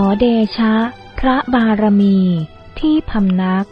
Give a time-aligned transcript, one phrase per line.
[0.00, 0.26] อเด
[0.58, 0.74] ชะ
[1.18, 2.18] พระบารมี
[2.80, 3.66] ที่พำนัก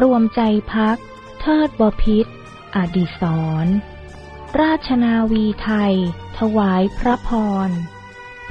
[0.00, 0.40] รวมใจ
[0.72, 0.96] พัก
[1.40, 2.26] เทิดบพิษ
[2.74, 3.22] อดิศ
[3.64, 3.66] ร
[4.60, 5.94] ราชนาวีไทย
[6.38, 7.30] ถวายพระพ
[7.68, 7.70] ร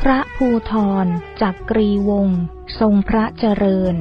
[0.02, 0.74] พระภูท
[1.04, 1.06] ร
[1.42, 2.42] จักกรีวงศ์
[2.80, 3.96] ทรงพระเจริญ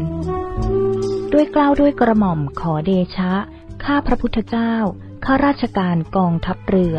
[1.33, 3.33] ด้วยกล้าวด้วยกระหม่อมขอเดชะ
[3.85, 4.75] ข้าพระพุทธเจ้า
[5.25, 6.99] ข้าราชการกองทัพเรือ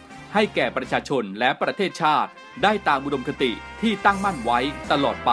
[0.33, 2.29] ให้แก่ประชาชนและประเทศชาติ
[2.63, 3.51] ได้ตามอุดมคติ
[3.81, 4.59] ที่ตั้งมั่นไว้
[4.91, 5.31] ตลอดไป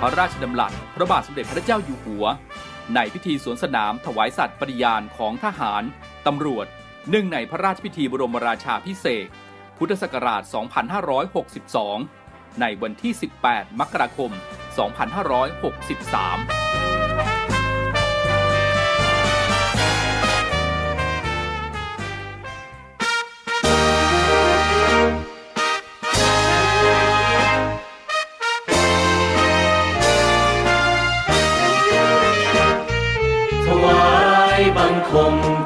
[0.00, 2.24] พระราชดำรัสพระบาทสมเด็จพระเจ้าอยู่หัว
[2.94, 5.82] ในพิธีสวนสนามถวายสัตย์ปฏิญาณของทหาร
[6.26, 6.66] ตำรวจ
[7.08, 9.26] เนื่องในพระราชพิธีบรมราชาพิเศษ
[9.78, 10.42] พุทธศักราช
[11.86, 13.12] 2562 ในวันที่
[13.46, 16.95] 18 มกราคม 2563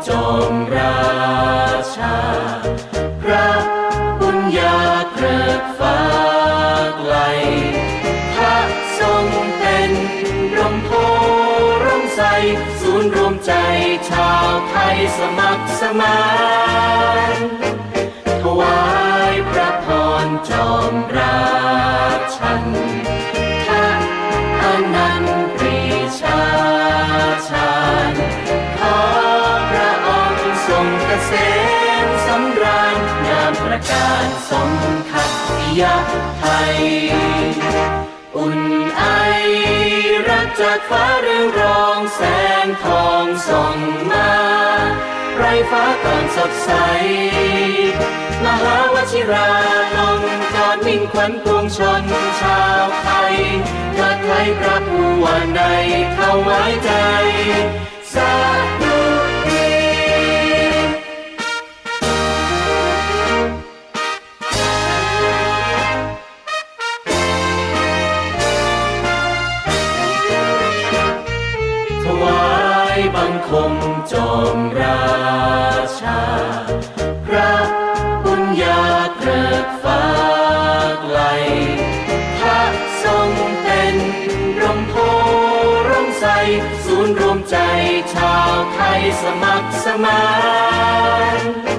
[0.09, 0.99] จอมรา
[1.97, 2.19] ชา
[3.23, 3.51] พระ
[4.21, 4.79] บุญญา
[5.13, 6.01] เกริกฟ้า
[6.97, 7.15] ไกล
[8.35, 8.59] พระ
[8.99, 9.27] ทรง
[9.59, 9.91] เป็น
[10.57, 10.91] ร่มโพ
[11.85, 12.21] ร่มใส
[12.81, 13.53] ศูนย์รวมใจ
[14.11, 16.21] ชาวไทยสมัครสมา
[17.35, 17.39] น
[18.43, 18.83] ถวา
[19.31, 19.87] ยพระพ
[20.25, 21.39] รจอมรา
[22.37, 34.73] ชันาระการสม
[35.11, 35.31] ทัต
[35.81, 35.97] ยะ
[36.39, 36.79] ไทย
[38.37, 38.61] อุ่น
[38.99, 39.05] ไอ
[40.29, 42.21] รักจากฟ้าเรืองรองแส
[42.65, 43.79] งทองส่อง
[44.11, 44.31] มา
[45.37, 46.71] ไรฟ้าก่อนสดใส
[48.45, 49.51] มหาวชิรา
[49.97, 50.21] ลง
[50.55, 52.03] จอดมิ่งขวัญปวงชน
[52.41, 53.35] ชาวไทย
[53.95, 55.61] เกิดไทยพระผู้ว่าใน
[56.15, 56.91] เข้าไว้ใจ
[58.15, 58.33] สา
[58.81, 59.20] ธุ
[76.01, 76.23] ชา
[77.27, 77.55] พระ
[78.25, 78.83] บุญญา
[79.19, 80.05] เกริกฟ้า
[81.03, 81.21] ไกล
[82.39, 82.63] พระ
[83.05, 83.31] ทรง
[83.63, 83.97] เป็น
[84.61, 84.95] ร่มโพ
[85.89, 86.27] ร่มใส
[86.85, 87.57] ศูนย์รวมใจ
[88.15, 90.23] ชาวไทยสมัครสมา
[91.39, 91.70] น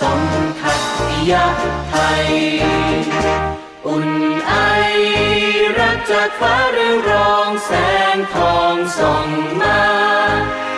[0.00, 0.22] สม
[0.60, 0.80] ทัต
[1.30, 1.46] ยะ
[1.90, 2.28] ไทย
[3.86, 4.10] อุ่น
[4.48, 4.54] ไอ
[5.78, 7.72] รักจากฟ้าเรืองรองแส
[8.14, 9.28] งทองส่อง
[9.62, 9.80] มา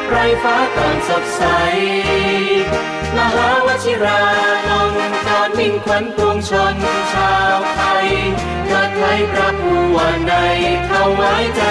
[0.08, 1.42] ไรฟ้าก่อนสดใส
[3.16, 4.22] มหาวชิรา
[4.68, 4.94] ลง
[5.26, 6.76] จอดมิ่งขวัญปวงชน
[7.12, 8.08] ชาวไทย
[8.66, 10.32] เกิดไทยพระผู้ว่าใน
[10.86, 11.64] เข้าไว้ใจ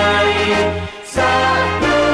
[1.16, 1.34] สา
[1.82, 2.07] ธุ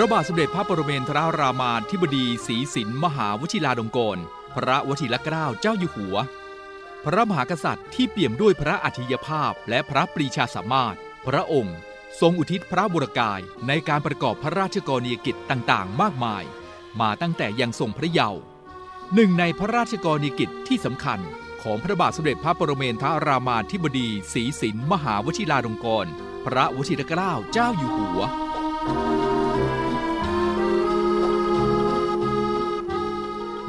[0.00, 4.20] ระบาทสมเด็จพระปรเมนทรรามาธิบดีศรีสินมหาวชิราลงกรณ
[4.54, 6.16] พระวชิรเกล้าเจ้าอยู่หัว
[7.04, 11.76] พระมหากษัตริย์ที่เปี่ยมด้วยพระอัจฉริยภาพและพระปรีชาสามารถ พระองค์
[12.20, 16.44] ทรงอุทิศพระบุรกายในการประกอบพระราชกรณียกิจต่างๆ มากมาย
[17.00, 18.40] มาตั้งแต่ยังทรงพระเยาว์
[19.14, 21.20] หนึ่งในพระราชกรณียกิจที่สำคัญ
[21.62, 26.08] ของพระบาทสมเด็จพระปรเมนทรรามาธิบดีศรีสินมหาวชิราลงกรณ
[26.46, 28.22] พระวชิรเกล้าเจ้าอยู่หัว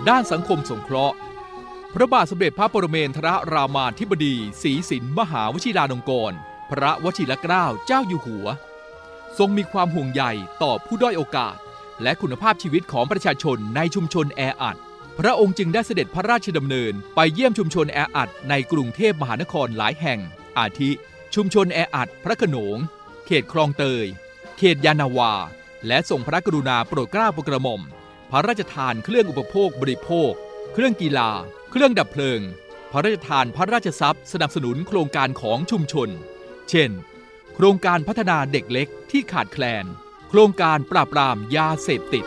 [0.09, 1.15] ด้านสังคมสงเคราะห์
[1.93, 6.35] พระบาทสมเด็จพระปรเมนทรรามาธิบดีศรีสินมหาวชิราลงกรณ
[6.71, 8.47] พระวชิรเกล้าเจ้าอยู่หัว
[9.37, 10.23] ทรงมีความห่วงใย
[10.63, 11.55] ต่อผู้ด้อยโอกาส
[12.01, 14.77] และคุณภาพชีวิตของประชาชนในชุมชนแออัด
[15.19, 20.19] พระองค์จึงได้เสด็จพระราชดำเนิน ไปเยี่ยมชุมชนแออัดในกรุงเทพมหานครหลายแห่ง
[20.57, 20.91] อาทิ
[21.35, 22.77] ชุมชนแออัด พระขนง
[23.25, 24.05] เขตคลองเตย
[24.57, 25.33] เขตยานาวา
[25.87, 27.81] และส่งพระกรุณาโปรดเกล้าโปรดกระหม่อม
[28.31, 30.31] พระราชทานเครื่องอุปโภคบริโภค
[30.73, 31.29] เครื่องกีฬา
[31.71, 32.41] เครื่องดับเพลิง
[32.91, 36.09] พระราชทานพระราชทรัพย์สนับสนุนโครงการของชุมชน
[36.69, 36.91] เช่น
[37.55, 39.85] โครงการพัฒนาเด็กเล็กที่ขาดแคลน
[40.29, 42.25] โครงการปราบปรามยาเสพติด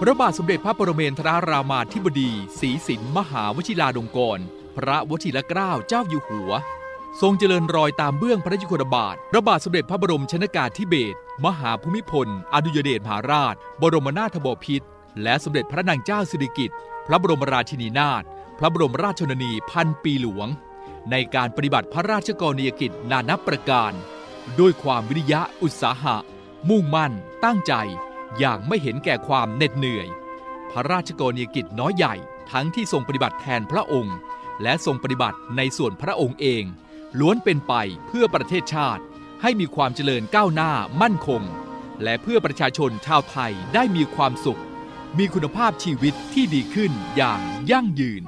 [0.00, 4.40] พระบาทสมเด็จพระปรเมนทรรามาธิบดีศรีสินมหาวชิราลงกรณ
[4.76, 6.52] พระวชิรเกล้าเจ้าอยู่หัว
[7.20, 14.86] ทรงเจริญรอยตามเบื้องพระยุคลบาทพระบาทสมเด็จพระบรมชนากาธิเบศร มหาภูมิพล อดุยเดชมหาราช บรมนาถบพิตร
[15.22, 18.22] และสมเด็จพระนางเจ้าสิริกิติ์ พระบรมราชินีนาถ
[18.58, 20.48] พระบรมราชชนนีพันปีหลวง
[21.10, 23.92] ในการปฏิบัติพระราชกรณียกิจนานับประการ
[24.60, 26.16] ด้วยความวิริยะอุตสาหะ
[26.68, 27.12] มุ่งมั่น
[27.44, 27.72] ตั้งใจ
[28.38, 30.08] อย่างไม่เห็นแก่ความเหน็ดเหนื่อย
[30.70, 32.14] พระราชกรณียกิจน้อยใหญ่
[32.50, 34.16] ทั้งที่ทรงปฏิบัติแทนพระองค์
[34.62, 36.64] และทรงปฏิบัติในส่วนพระองค์เอง
[37.18, 37.74] ล้วนเป็นไป
[38.06, 39.02] เพื่อประเทศชาติ
[39.42, 40.72] ให้มีความเจริญก้าวหน้า
[41.02, 41.42] มั่นคง
[42.02, 44.60] และเพื่อประชาชนชาวไทยได้มีความสุข
[45.18, 47.40] มีคุณภาพชีวิตที่ดีขึ้นอย่าง
[47.70, 48.22] ยั่งยืน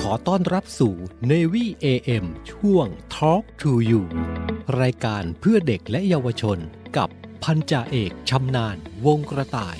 [0.00, 0.94] ขอต้อนรับสู่
[1.30, 2.86] Navy AM ช่วง
[3.16, 4.02] Talk to You
[4.80, 6.58] รายการเพื่อเด็กและเยาวชน
[6.96, 7.08] กับ
[7.44, 8.76] พันจ่าเอกชำนาญ
[9.06, 9.76] วงกระต่าย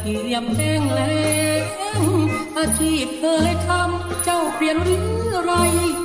[0.00, 1.14] เทียมแห้งแล้
[2.00, 2.02] ง
[2.58, 5.06] อาชีพเคยทำเจ้าเปลี่ยนหรือ
[5.44, 5.52] ไร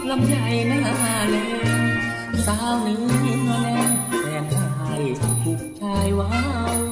[0.09, 0.81] ลำใหญ่หน้า
[1.29, 1.35] แล
[1.89, 1.91] ง
[2.45, 3.63] สาวเนื้อแน่
[4.19, 5.01] แฟนอาย
[5.43, 6.41] ถูกชายว้า
[6.73, 6.84] ว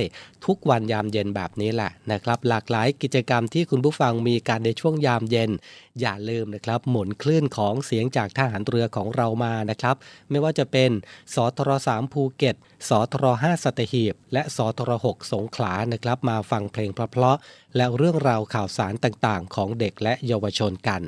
[0.47, 5.51] ทุกวันยามเย็นแบบนี้แหละนะครับ หลากหลายกิจกรรมที่คุณผู้ฟังมีการในช่วงยามเย็น
[6.01, 9.97] อย่าลืมนะครับ หมุนคลื่นของเสียงจากทหารเรือของเรามานะครับ
[10.31, 10.91] ไม่ว่าจะเป็น
[11.35, 12.57] สทร3ภูเก็ต
[12.89, 21.03] สทร5สัตหีบ และสทร6สงขลานะครับ มาฟังเพลงเพราะๆและเรื่องราวข่าวสารต่างๆ ของเด็กและเยาวชนกัน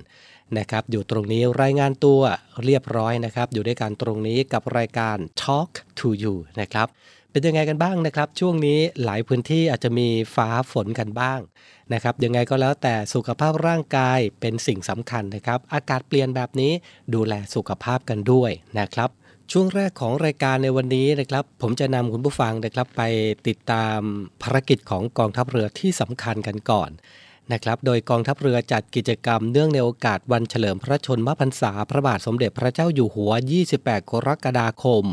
[0.59, 2.21] นะครับ อยู่ตรงนี้รายงานตัว
[2.65, 6.89] เรียบร้อยนะครับ อยู่ด้วยกันตรงนี้กับรายการ Talk to You นะครับ
[7.33, 11.41] เป็นยังไงกันบ้างนะครับ ช่วงนี้หลายพื้นที่อาจจะมีฟ้าฝนกันบ้าง
[11.93, 16.73] นะครับยังไงก็แล้วแต่สุขภาพร่างกายเป็นสิ่งสำคัญนะครับ อากาศเปลี่ยนแบบนี้
[17.15, 19.11] ดูแลสุขภาพกันด้วยนะครับ
[19.53, 23.03] ช่วงแรกของรายการในวันนี้นะครับ ผมจะนำคุณผู้ฟังนะครับไป
[23.49, 23.99] ติดตาม
[24.43, 26.91] ภารกิจของกองทัพเรือที่สำคัญกันก่อน
[27.53, 33.33] นะครับโดยกองทัพเรือจัดกิจกรรมเนื่องในโอกาสวันเฉลิมพระชนมพรรษาพระบาทสมเด็จพระเจ้าอยู่หัว
[33.71, 35.05] 28 กรกฎาคม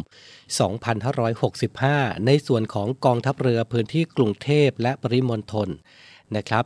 [1.47, 5.69] 2565 ในส่วนของกองทัพเรือพื้นที่กรุงเทพและปริมณฑล
[6.35, 6.65] นะครับ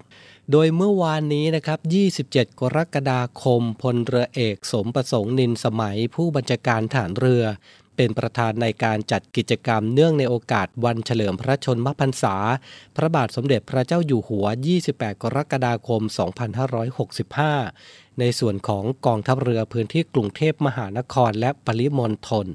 [0.52, 1.80] โดยเมื่อวานนี้นะครับ
[2.20, 7.44] 27 กรกฎาคม พลเรือเอกสมประสงค์นินสมัยผู้บัญชาการฐานเรือ
[8.02, 12.36] เป็นประธานในการจัดกิจกรรมเนื่องในโอกาสวันเฉลิมพระชนมพรรษา
[12.96, 14.46] พระบาทสมเด็จพระเจ้าอยู่หัว
[14.84, 16.02] 28 กรกฎาคม
[17.36, 22.48] 2565 ในส่วนของกองทัพเรือพื้นที่กรุงเทพมหานครและปริมณฑล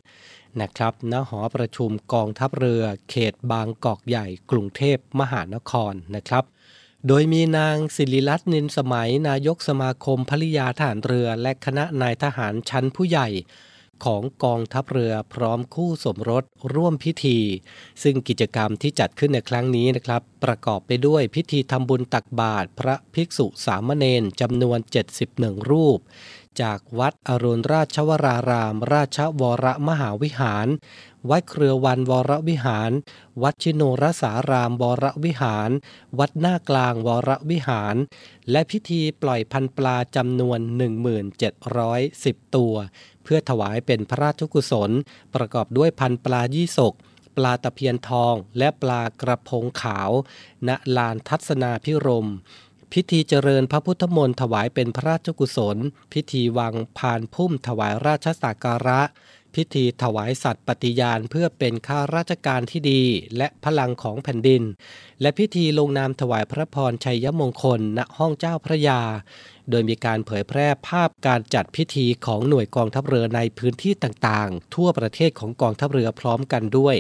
[0.61, 6.45] นะครับณหอประชุมกองทัพเรือ เขตบางกอกใหญ่ กรุงเทพมหานครนะครับ
[7.07, 13.29] โดยมีนางศิริรัตน์นินสมัย นายกสมาคมภริยาทหารเรือ และคณะนายทหารชั้นผู้ใหญ่
[14.04, 16.44] ของกองทัพเรือพร้อมคู่สมรส
[16.75, 17.38] ร่วมพิธี
[18.02, 24.78] ซึ่งกิจกรรมที่จัดขึ้นในครั้งนี้นะครับ ประกอบไปด้วยพิธีทำบุญตักบาตรพระภิกษุสามเณรจำนวน
[25.25, 25.99] 71 รูป
[26.61, 30.66] จากวัดอรุณราชวราราม ราชวรมหาวิหาร
[31.30, 32.90] วัดเครือวันวรวิหาร
[33.42, 35.70] วัดชิโนรสารามวรวิหาร
[36.18, 37.96] วัดหน้ากลางวรวิหาร
[38.50, 40.58] และพิธีปล่อยพันปลาจำนวน
[41.37, 42.75] 1710 ตัว
[43.25, 44.90] เพื่อถวายเป็นพระราชกุศล
[45.35, 46.95] ประกอบด้วยพันปลายี่สก
[47.37, 50.11] ปลาตะเพียนทอง และปลากระพงขาว
[50.69, 52.28] ณลานทัศนาพิรม
[52.93, 55.76] พิธีเจริญพระพุทธมนต์ถวายเป็นพระราชกุศล
[56.12, 59.00] พิธีวางพานพุ่มถวายราชสักการะ
[59.56, 63.02] พิธีถวายสัตว์ปฏิญาณเพื่อเป็นข้าราชการที่ดี
[63.37, 64.62] และพลังของแผ่นดิน
[65.20, 69.00] และพิธีลงนามถวายพระพรชัยมงคล ณห้องเจ้าพระยา
[69.70, 76.96] โดยมีการเผยแพร่ภาพการจัดพิธีของหน่วยกองทัพเรือในพื้นที่ต่างๆ ทั่วประเทศของกองทัพเรือพร้อมกันด้วย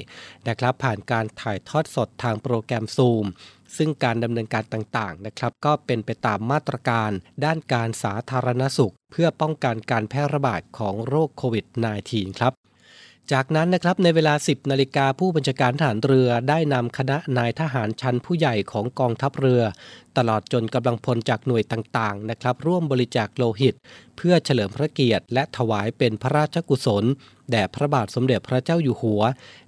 [0.48, 3.24] นะครับผ่านการถ่ายทอดสดทางโปรแกรมซูม
[3.76, 7.10] ซึ่งการดำเนินการต่างๆนะครับ ก็เป็นไปตามมาตรการ
[7.44, 11.64] ด้านการสาธารณสุข เพื่อป้องกันการแพร่ระบาดของโรคโควิด
[12.02, 12.54] -19 ครับ
[13.32, 19.62] จากนั้นนะครับในเวลา 10 นาฬิกาผู้บัญชาการทหารเรือได้นำคณะนายทหารชั้นผู้ใหญ่ของกองทัพเรือ
[20.16, 23.74] ตลอดจนกำลังพลจากหน่วยต่างๆนะครับร่วมบริจาคโลหิต
[24.16, 27.04] เพื่อเฉลิมพระเกียรติและถวายเป็นพระราชกุศล
[27.50, 29.22] แด่พระบาทสมเด็จพระเจ้าอยู่หัว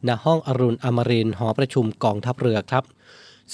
[0.06, 2.84] ณห้องอรุณอมรินทร์หอประชุมกองทัพเรือครับ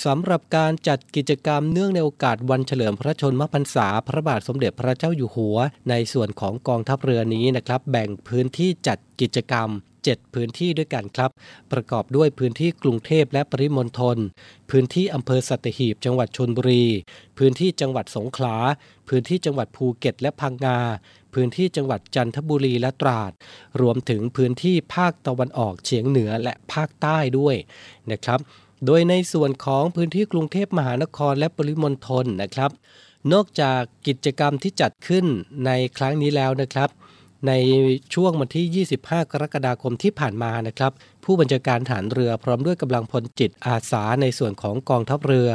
[0.04, 5.56] สำหรับการจัดกิจกรรมเนื่องในโอกาสวันเฉลิมพระชนมพรรษาพระบาทสมเด็จพระเจ้าอยู่หัว
[5.90, 9.68] ในส่วนของกองทัพเรือนี้นะครับ แบ่งพื้นที่จัดกิจกรรม
[10.02, 11.30] 7 พื้นที่ด้วยกันครับ
[11.72, 14.16] ประกอบด้วยพื้นที่กรุงเทพและปริมณฑล
[14.70, 16.84] พื้นที่อำเภอสัตหีบจังหวัดชนบุรี
[17.38, 18.56] พื้นที่จังหวัดสงขลา
[19.08, 20.80] พื้นที่จังหวัดภูเก็ตและพังงา
[21.34, 23.32] พื้นที่จังหวัดจันทบุรีและตราด
[23.80, 27.56] รวมถึงพื้นที่ภาคตะวันออกเฉียงเหนือและภาคใต้ด้วย
[28.12, 28.40] นะครับ
[28.86, 32.70] โดยในส่วนของพื้นที่กรุงเทพมหานครและปริมณฑลนะครับ
[33.32, 35.24] นอกจากกิจกรรมที่จัดขึ้น
[35.66, 36.90] ในครั้งนี้แล้วนะครับ
[37.48, 37.52] ใน
[38.14, 40.92] ช่วงวันที่ 25 กรกฎาคมที่ผ่านมานะครับ
[41.24, 45.50] ผู้บัญชาการฐานเรือพร้อมด้วยกำลังพลจิตอาสาในส่วนของกองทัพเรือ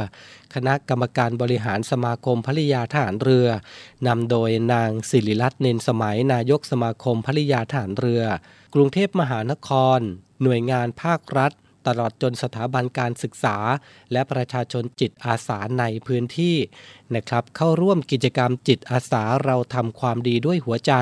[0.53, 3.47] คณะกรรมการบริหารสมาคมภริยาทหารเรือ
[4.07, 8.23] นำโดยนางศิริรัตน์เนนสมัย นายกสมาคมภริยาทหารเรือ
[8.75, 9.99] กรุงเทพมหานคร
[10.43, 11.51] หน่วยงานภาครัฐ
[11.87, 13.57] ตลอดจนสถาบันการศึกษา
[14.11, 16.55] และประชาชนจิตอาสาในพื้นที่
[17.15, 20.93] นะครับ เข้าร่วมกิจกรรมจิตอาสาเราทำความดีด้วยหัวใจ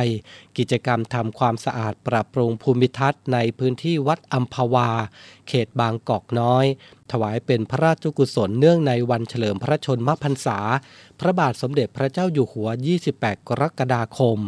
[0.58, 4.89] กิจกรรมทำความสะอาดปรับปรุงภูมิทัศน์ในพื้นที่วัดอัมพวา
[5.48, 6.65] เขตบางกอกน้อย
[7.12, 10.60] ถวายเป็นพระราชกุศลเนื่องในวันเฉลิมพระชนมพรรษา
[11.20, 12.70] พระบาทสมเด็จพระเจ้าอยู่หัว
[13.08, 14.39] 28 กรกฎาคม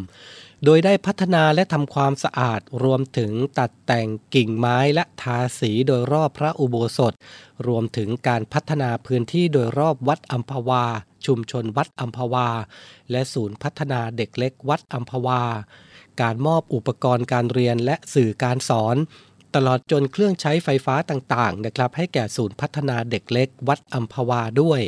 [0.66, 7.14] โดยได้พัฒนาและทำความสะอาดรวมถึงตัดแต่งกิ่งไม้และทาสีโดยรอบพระอุโบสถ
[7.68, 10.86] รวมถึงการพัฒนาพื้นที่โดยรอบวัดอัมพวา
[11.26, 12.50] ชุมชนวัดอัมพวา
[13.12, 15.44] และศูนย์พัฒนาเด็กเล็กวัดอัมพวา
[16.22, 18.96] การมอบอุปกรณ์การเรียนและสื่อการสอน
[19.60, 24.82] ตลอดจนเครื่องใช้ไฟฟ้าต่างๆนะครับให้แก่ศูนย์พัฒนาเด็กเล็กวัดอัมพวาด้วย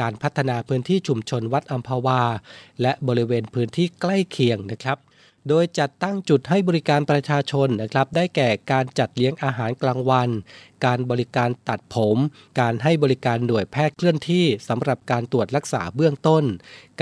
[0.00, 2.22] การพัฒนาพื้นที่ชุมชนวัดอัมพวา
[2.82, 4.98] และบริเวณพื้นที่ใกล้เคียงนะครับ
[5.48, 10.28] โดยจัดตั้งจุดให้บริการประชาชนนะครับ ได้แก่การจัดเลี้ยงอาหารกลางวัน
[10.86, 12.16] การบริการตัดผม
[12.60, 16.44] การให้บริการหน่วยแพทย์เคลื่อนที่สำหรับการตรวจรักษาเบื้องต้น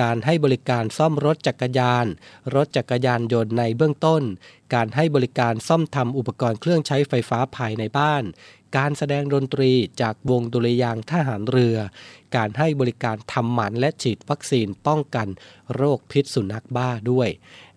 [0.01, 2.07] การให้บริการซ่อมรถจักรยาน
[2.55, 4.23] รถจักรยานยนต์ในเบื้องต้น
[4.75, 8.23] การให้บริการซ่อมทำอุปกรณ์เครื่องใช้ไฟฟ้าภายในบ้าน
[8.77, 11.77] การแสดงดนตรีจากวงดุริยางทหารเรือ
[12.37, 15.29] การให้บริการทำหมันและฉีดวัคซีนป้องกัน
[15.75, 17.29] โรคพิษสุนัขบ้าด้วย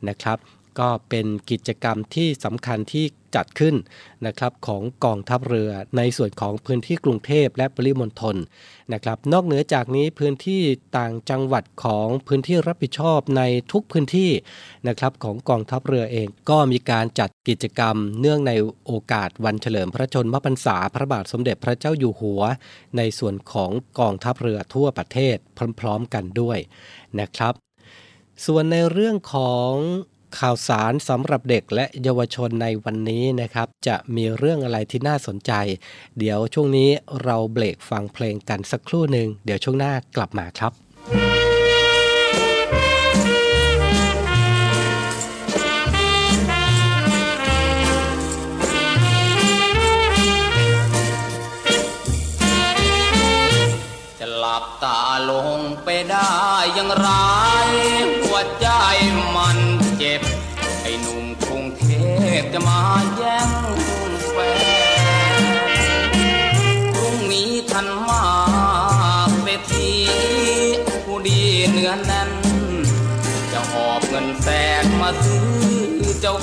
[0.08, 0.38] นะครับ
[0.80, 3.75] ก็เป็นกิจกรรมที่สำคัญที่จัดขึ้น
[4.25, 8.36] นะครับของกองทัพเรือในส่วนของพื้นที่กรุงเทพและปริมณฑล
[8.94, 10.62] นะครับ นอกเหนือจากนี้พื้นที่
[10.98, 14.32] ต่างจังหวัดของพื้นที่รับผิดชอบในทุกพื้นที่
[14.88, 18.51] นะครับของกองทัพเรือเองก็มีการจัดกิจกรรม เนื่องใน
[18.86, 22.42] โอกาสวันเฉลิมพระชนมพรรษาพระบาทสมเด็จพระเจ้าอยู่หัว
[22.98, 25.38] ในส่วนของกองทัพเรือทั่วประเทศ
[25.79, 26.57] พร้อมๆกันด้วย
[27.20, 27.53] นะครับ
[28.46, 29.72] ส่วนในเรื่องของ
[30.39, 35.51] ข่าวสารสำหรับเด็กและเยาวชนในวันนี้นะครับ จะมีเรื่องอะไรที่น่าสนใจ
[36.19, 36.89] เดี๋ยวช่วงนี้
[37.24, 40.72] เราเบรกฟังเพลงกันสักครู่หนึ่งเดี๋ยวช่วงหน้ากลับมาครับ
[54.19, 56.33] จะหลับตาลงไปได้
[56.75, 57.09] อย่างไร
[58.24, 58.67] หัวใจ
[59.35, 59.63] มัน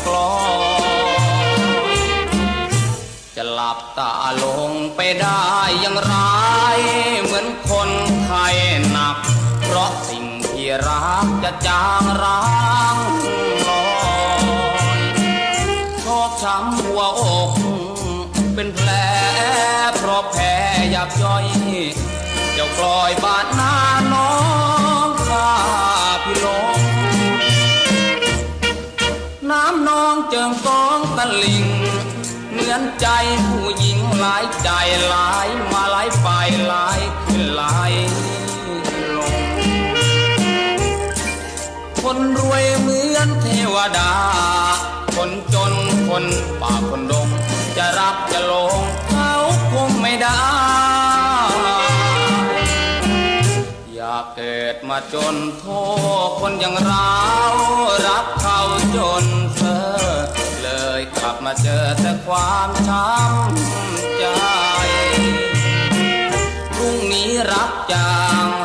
[0.07, 0.31] กลอ
[3.37, 4.13] จะหลับตา
[4.45, 5.45] ลงไปได้
[5.81, 6.15] อย่างไร
[7.23, 7.91] เหมือนคน
[8.25, 8.47] ไข้
[8.91, 9.17] หนัก
[9.63, 12.43] เพราะสิ่งที่รักจะจางร้า
[12.95, 12.97] ง
[13.69, 13.89] ลอ
[14.99, 15.01] ย
[16.01, 17.51] โช้ำหัวอก
[18.55, 18.91] เป็นแผล
[19.97, 20.55] เพราะแพ้
[20.95, 21.47] ยับย่อย
[22.55, 23.80] เจ้ากลอยบาดหน้า
[30.07, 31.67] องเจิงกองตะลิง
[32.51, 33.07] เหมือนใจ
[33.47, 34.69] ผู้หญิงหลายใจ
[35.09, 36.29] หลายมาหลายไป
[36.69, 37.93] หลายขึ้นหลาย
[39.17, 39.37] ลง
[42.03, 44.13] คนรวยเหมือนเทวดา
[45.15, 45.73] คนจน
[46.09, 46.25] คน
[46.61, 47.29] ป่าคนดง
[47.77, 49.33] จะรับจะลงเขา
[49.73, 50.89] คงไม่ได้
[54.90, 55.64] มาจนโท
[56.26, 57.14] ษคนอย่างเรา
[58.07, 58.61] รักเขา
[58.96, 59.24] จน
[59.57, 59.79] เสอ
[60.62, 64.24] เลยกลับมาเจอแต่ความช้ำใจ
[66.74, 68.60] พรุ่งนี้รับจาง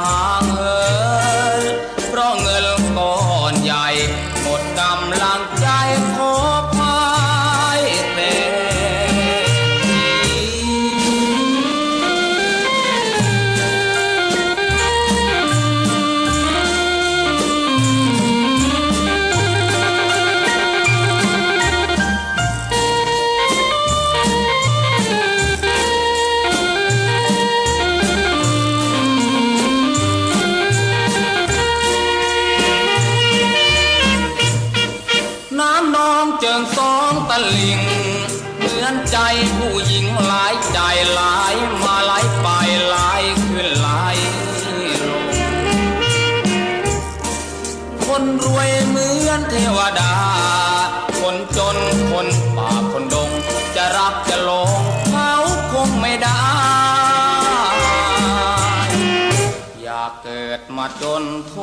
[61.02, 61.54] จนโท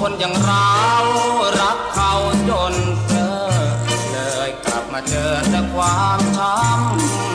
[0.00, 0.72] คนอย่างเรา
[1.60, 2.12] รักเขา
[2.48, 2.74] จน
[3.08, 3.32] เธอ
[4.12, 7.31] เลยกลับมาเจอแต่ความช้ำ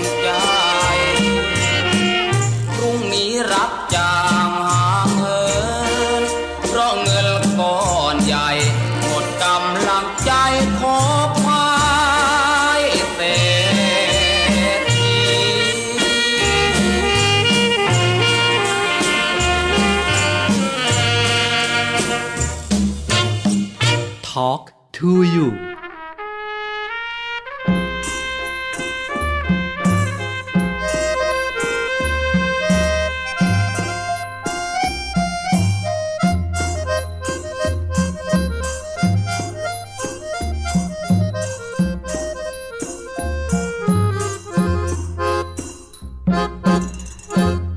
[25.08, 25.48] Talk to you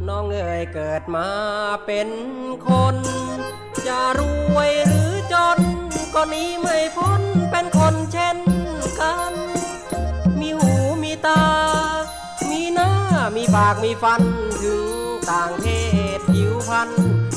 [0.09, 1.29] น้องเอ๋ยเกิดมา
[1.87, 2.09] เป็น
[2.67, 2.97] คน
[3.87, 4.21] จะร
[4.55, 5.00] วยหรือ
[6.15, 8.39] ก็หนี้ไม่พ้นเป็นคนเช่น
[9.01, 9.35] กัน
[10.41, 11.43] มีหูมีตา
[12.51, 12.91] มีหน้า
[13.37, 14.23] มีปากมีฟัน
[14.63, 14.87] ถึง
[15.31, 15.67] ต่างเพ
[16.19, 16.89] ศผิวพัน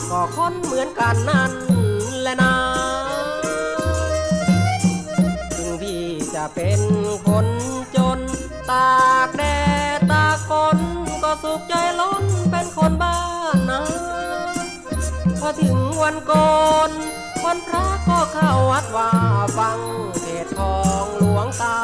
[0.09, 1.53] ก็คนเหมือนกันนั่น
[2.21, 2.55] แหละนะ
[5.55, 6.03] ถึงพี่
[6.35, 6.81] จะเป็น
[7.27, 7.47] คน
[7.95, 8.19] จน
[8.71, 8.93] ตา
[9.27, 9.43] กแด
[9.97, 10.77] ดตากฝน
[11.23, 13.19] ก็สุขใจล้นเป็นคนบ้า
[13.55, 13.83] นนะ
[15.39, 16.91] พอถึงวันก่อน
[17.45, 19.11] วันพระก็เข้าวัดว่า
[19.57, 19.79] ฟัง
[20.21, 21.77] เทศน์ของหลวงตา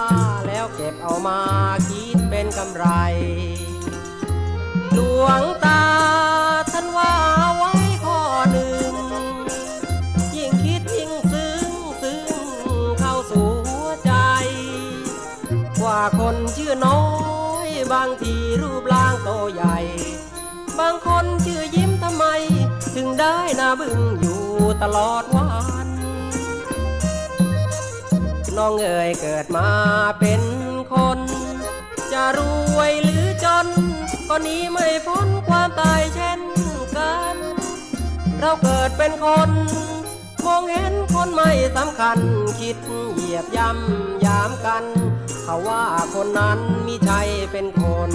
[0.47, 1.39] แล้วเก็บเอามา
[1.89, 2.85] คิดเป็นกำไร
[4.93, 5.83] หลวงตา
[6.71, 7.13] ท่านว่า
[7.57, 7.73] ไว้
[8.05, 8.19] ข้อ
[8.51, 8.93] หนึ่ง
[10.35, 12.45] ยิ่งคิดยิ่งซึ้งซึ้ง
[12.99, 14.13] เข้าสู่หัวใจ
[15.83, 17.03] ว่าคนชื่อน้อ
[17.65, 19.77] ยบางทีรูปร่างโตใหญ่
[20.79, 22.25] บางคนชื่อยิ้มทำไม
[22.95, 24.41] ถึงได้นาบึงอยู่
[24.81, 25.47] ตลอดวั
[25.85, 25.87] น
[28.57, 29.69] น้องเอ๋ยเกิดมา
[30.19, 30.41] เป็น
[30.91, 31.19] คน
[32.13, 32.39] จะร
[32.77, 33.67] วยหรือจน
[34.29, 36.41] ก็นี้ไม่พ้นความตายเช่น
[36.97, 37.35] กัน
[38.39, 39.49] เราเกิดเป็นคน
[40.45, 42.19] มองเห็นคนไม่สำคัญ
[42.59, 42.77] คิด
[43.13, 44.83] เหยียบย่ำยามกัน
[45.43, 47.21] เขาว่าคนนั้นมิใช่
[47.51, 48.11] เป็นคน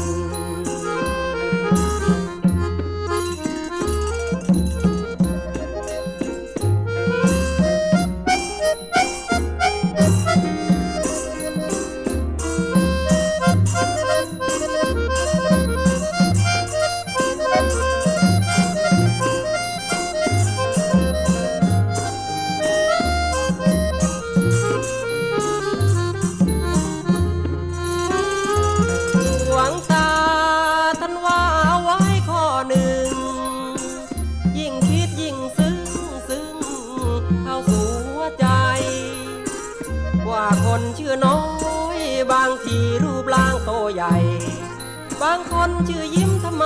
[45.35, 46.65] างคนชื่อยิ้มทำไม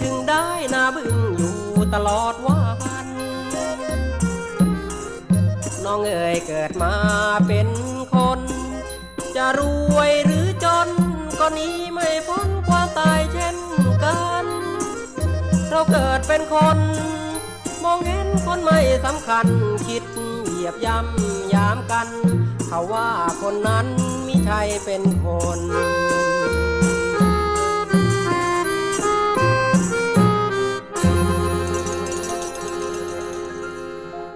[0.00, 1.56] ถึงได้หน้าบึ้งอยู่
[1.94, 2.60] ตลอดวั
[3.06, 3.08] น
[5.84, 6.94] น้องเอ๋ยเกิดมา
[7.46, 7.68] เป็น
[8.14, 8.40] คน
[9.36, 9.60] จะร
[9.94, 10.88] วยหรือจน
[11.38, 13.56] ก็นี้ไม่พ้นความตายเช่น
[14.04, 14.46] กัน
[15.68, 16.78] เราเกิดเป็นคน
[17.84, 19.46] มองเห็นคนไม่สำคัญ
[19.86, 20.04] คิด
[20.46, 22.08] เหยียบย่ำยามกัน
[22.68, 23.08] เขาว่า
[23.42, 23.86] คนนั้น
[24.26, 25.26] มิใช่เป็นค
[25.58, 25.60] น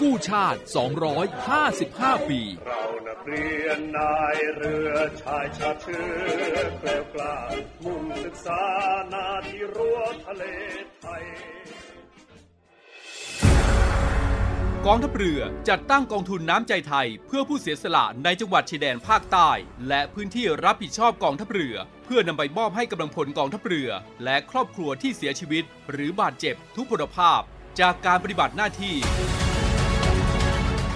[0.00, 0.60] กู้ชาติ
[1.44, 6.04] 255 ปี เรานักเรียนนายเรือชายชาติเชื้
[6.54, 7.36] อแกล้วกล้า
[7.84, 8.62] มุ่งศึกษา
[9.12, 10.44] นาที่รั้วทะเล
[11.00, 11.22] ไทย
[14.86, 19.50] กองทัพเรือจัดตั้งกองทุนน้ำใจไทย เพื่อผู้เสียสละในจังหวัดชายแดนภาคใต้
[19.88, 23.90] และพื้นที่รับผิดชอบกองทัพเรือ เพื่อนำไปมอบให้กำลังพลกองทัพเรือ
[24.24, 27.40] และครอบครัวที่เสียชีวิต หรือบาดเจ็บทุกพลภาพ
[27.80, 28.96] จากการปฏิบัติหน้าที่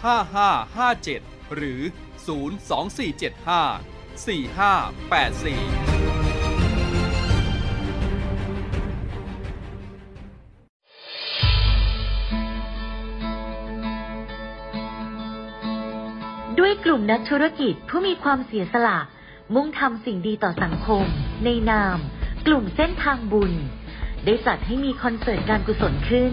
[0.00, 1.80] 5557 หรือ
[2.26, 2.30] 02475
[4.24, 5.90] 4584
[16.58, 18.98] ด้วยกลุ่มนักธุรกิจผู้มีความเสียสละ
[19.54, 21.04] มุ่งทำสิ่งดีต่อสังคม
[21.44, 21.98] ในนาม
[22.46, 23.52] กลุ่มเส้นทางบุญ
[24.24, 26.32] ได้จัดให้มีคอนเสิร์ตการกุศลขึ้น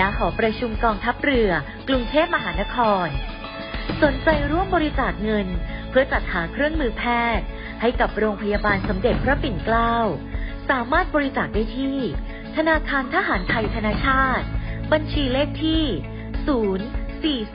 [0.00, 1.50] ณหอประชุมกองทัพเรือ
[1.88, 2.76] กรุงเทพมหานค
[3.06, 3.08] ร
[4.02, 5.46] สนใจร่วมบริจาคเงิน
[5.90, 7.04] เพื่อจัดหาเครื่องมือแพ
[7.38, 7.46] ทย์
[7.80, 9.96] ให้กับโรงพยาบาลสมเด็จพระปิ่นเกล้า
[10.70, 11.98] สามารถบริจาคได้ที่
[12.56, 14.46] ธนาคารทหารไทยธนาชาติ
[14.92, 15.84] บัญชีเลขที่
[17.46, 17.52] 0402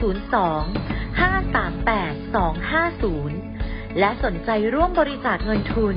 [1.20, 2.34] 538
[3.34, 5.96] 250 และสนใจร่วมบริจาคเงินทุน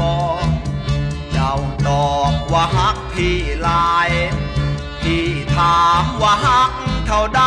[0.00, 0.46] บอก
[1.32, 1.54] เจ้า
[1.88, 4.10] ตอบว่าหักพี่หลาย
[5.00, 6.70] พี่ถามว่าหัก
[7.06, 7.42] เท่าใด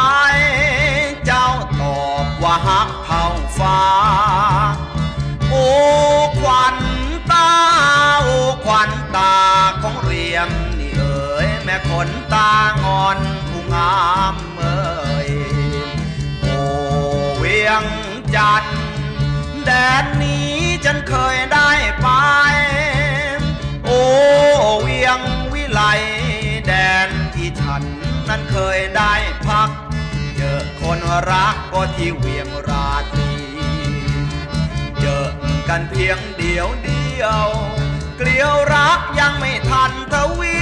[1.26, 1.48] เจ้า
[1.82, 3.26] ตอบว่าหักเท่า
[3.60, 3.82] ฟ้า
[5.50, 5.68] โอ้
[6.40, 6.78] ขวัญ
[7.32, 7.50] ตา
[8.24, 9.36] โอ้ขวัญตา
[9.82, 12.52] ของเรียมนี่เอ๋ยแม่ขนตา
[12.84, 13.18] งอน
[13.50, 14.00] ผู้งา
[14.34, 15.30] มเอ๋ย
[16.42, 16.58] โอ้
[17.38, 17.84] เวียง
[18.36, 18.80] จันทร์
[19.66, 19.70] แด
[20.04, 20.54] นนี้
[20.86, 21.65] ฉันเคยได้
[28.36, 29.14] นั้นเคยได้
[29.48, 29.70] พัก
[30.38, 31.00] เจอคน
[31.32, 33.32] รักก็ที่เวียงราตรี
[35.00, 35.26] เจอ
[35.70, 37.48] กันเพียงเดียวเดียว
[38.18, 40.58] เกลียวรักยังไม่ทันทวี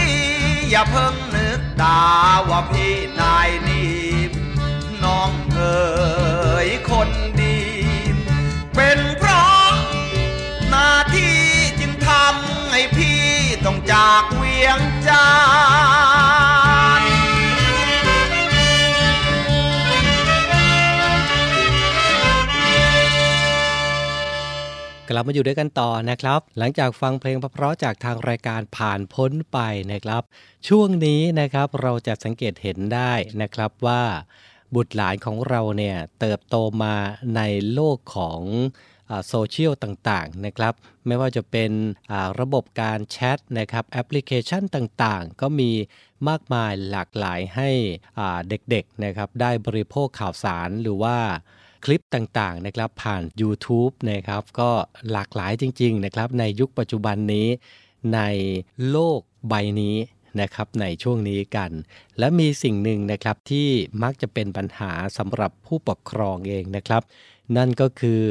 [0.70, 2.04] อย่าเพิ่งนึกตา
[2.50, 4.02] ว่าพี่นายนี่
[5.04, 7.10] น้องเอ๋ยคน
[7.42, 7.60] ดี
[8.76, 9.68] เป็นเพราะ
[10.70, 11.38] หน้าที่
[11.80, 13.24] จึงทำให้พี่
[13.66, 15.26] ต้องจากเวียงจั
[16.22, 16.23] น
[25.10, 29.60] กลับมาอยู่ด้วยกันต่อนะครับ หลังจากฟังเพลงเพราะๆจากทางรายการผ่านพ้นไป
[29.92, 30.24] นะครับ
[30.68, 34.04] ช่วงนี้นะครับเราจะสังเกตเห็นได้นะครับว่า
[34.76, 36.96] บุตรหลานของเราเนี่ยเติบโตมา
[37.36, 37.42] ใน
[37.74, 38.42] โลกของ
[39.28, 40.74] โซเชียลต่างๆนะครับ
[41.08, 41.72] ไม่ว่าจะเป็น
[42.40, 45.72] ระบบการแชทนะครับแอปพลิเคชันต่างๆ ก็มี
[46.30, 47.70] มากมายหลากหลายให้
[48.50, 51.18] เด็กๆนะครับได้บริโภคข่าวสารหรือว่า
[51.84, 54.70] คลิปต่างๆนะครับผ่าน YouTube นะครับก็
[55.12, 57.48] หลากหลายจริงๆนะครับในยุคปัจจุบันนี้
[58.14, 58.20] ใน
[58.90, 59.98] โลกใบนี้
[60.42, 61.72] นะครับในช่วงนี้กัน
[62.20, 63.70] และมีสิ่งหนึ่งนะครับที่
[64.04, 67.02] มักจะเป็นปัญหาสำหรับผู้ปกครองเองนะครับ
[67.58, 68.24] นั่นก็คือ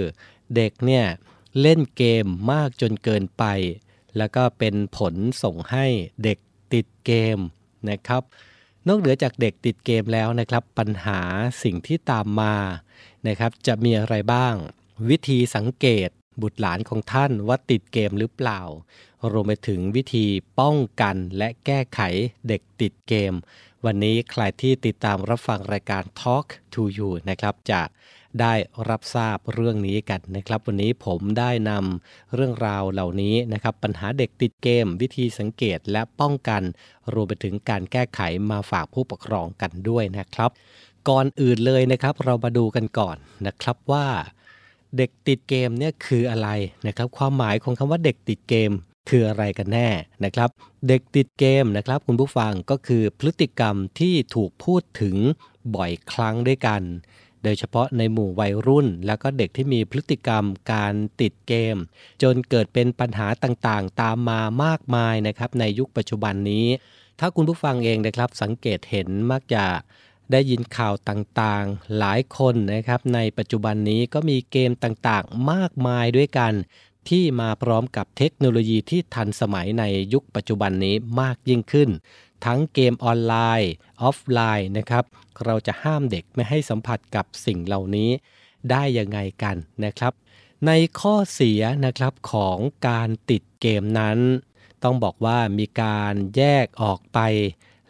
[0.56, 1.04] เด็กเนี่ย
[1.60, 3.44] เล่นเกมมากจนเกินไป
[4.16, 5.86] แล้วก็เป็นผลส่งให้
[6.24, 6.38] เด็ก
[6.72, 7.38] ติดเกม
[7.90, 8.22] นะครับ
[8.88, 11.20] นอกเหนือจากเด็กติดเกมแล้วนะครับ ปัญหา
[11.62, 12.56] สิ่งที่ตามมา
[13.26, 14.54] นะครับ จะมีอะไรบ้าง
[15.08, 16.08] วิธีสังเกต
[16.42, 18.60] บุตรหลานของท่านว่าติดเกมหรือเปล่า
[19.32, 20.26] รวมไปถึงวิธี
[20.60, 22.00] ป้องกันและแก้ไข
[22.48, 23.32] เด็กติดเกม
[23.84, 27.80] วันนี้ใครที่ติดตามรับฟังรายการ Talk to You นะครับ จะ
[28.40, 28.54] ได้
[28.88, 36.62] รับทราบเรื่องนี้กันนะครับ วันนี้ผมได้นำเรื่องราวเหล่านี้นะครับปัญหาเด็กติดเกม วิธีสังเกตและป้องกัน
[37.12, 40.50] รวมไปถึงการแก้ไขมาฝากผู้ปกครองกันด้วยนะครับ
[41.08, 43.16] ก่อนอื่นเลยนะครับเรามาดูกันก่อน
[43.46, 44.06] นะครับว่า
[44.96, 46.48] เด็กติดเกมเนี่ยคืออะไร
[46.86, 48.72] นะครับ ความหมายของคำว่าเด็กติดเกม
[49.08, 49.88] คืออะไรกันแน่
[50.24, 50.50] นะครับ
[50.88, 55.16] เด็กติดเกมนะครับ คุณผู้ฟังก็คือพฤติกรรมที่ถูกพูดถึง
[55.76, 56.82] บ่อยครั้งด้วยกัน
[57.42, 61.76] โดยเฉพาะในหมู่วัยรุ่น แล้วก็เด็กที่มีพฤติกรรมการติดเกม
[62.22, 66.66] จนเกิดเป็นปัญหาต่างๆ ตามมามากมายนะครับในยุคปัจจุบันนี้
[67.20, 69.64] ถ้าคุณผู้ฟังเองนะครับสังเกตเห็นมักจะ
[70.32, 76.52] ได้ยินข่าวต่างๆ หลายคนนะครับ ในปัจจุบันนี้ก็มีเกมต่างๆ มากมายด้วยกัน
[77.08, 81.90] ที่มาพร้อมกับเทคโนโลยีที่ทันสมัยในยุคปัจจุบันนี้มากยิ่งขึ้น
[82.44, 83.72] ทั้งเกมออนไลน์
[84.02, 85.04] ออฟไลน์นะครับ
[85.44, 88.10] เราจะห้ามเด็กไม่ให้สัมผัสกับสิ่งเหล่านี้
[88.70, 90.12] ได้ยังไงกันนะครับ
[90.66, 90.70] ใน
[91.00, 94.18] ข้อเสียนะครับของการติดเกมนั้น
[94.82, 97.18] ต้องบอกว่ามีการแยกออกไป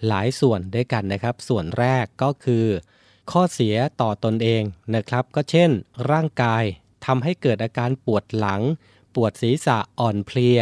[0.07, 2.66] หลายส่วนด้วยกันนะครับ ส่วนแรกก็คือ
[3.32, 4.62] ข้อเสียต่อตนเอง
[4.94, 5.70] นะครับ ก็เช่น
[6.11, 6.64] ร่างกาย
[7.07, 8.62] ทำให้เกิดอาการปวดหลัง
[9.14, 10.61] ปวดศีรษะอ่อนเพลีย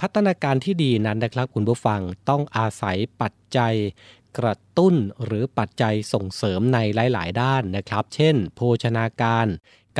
[0.00, 3.74] พัฒนาการที่ดีนั้นนะครับคุณผู้ฟังต้องอาศัยปัจจัย
[4.38, 4.94] กระตุ้น
[5.24, 9.46] หรือปัจจัยส่งเสริมในหลาย ๆ ด้านนะครับ เช่น โภชนาการ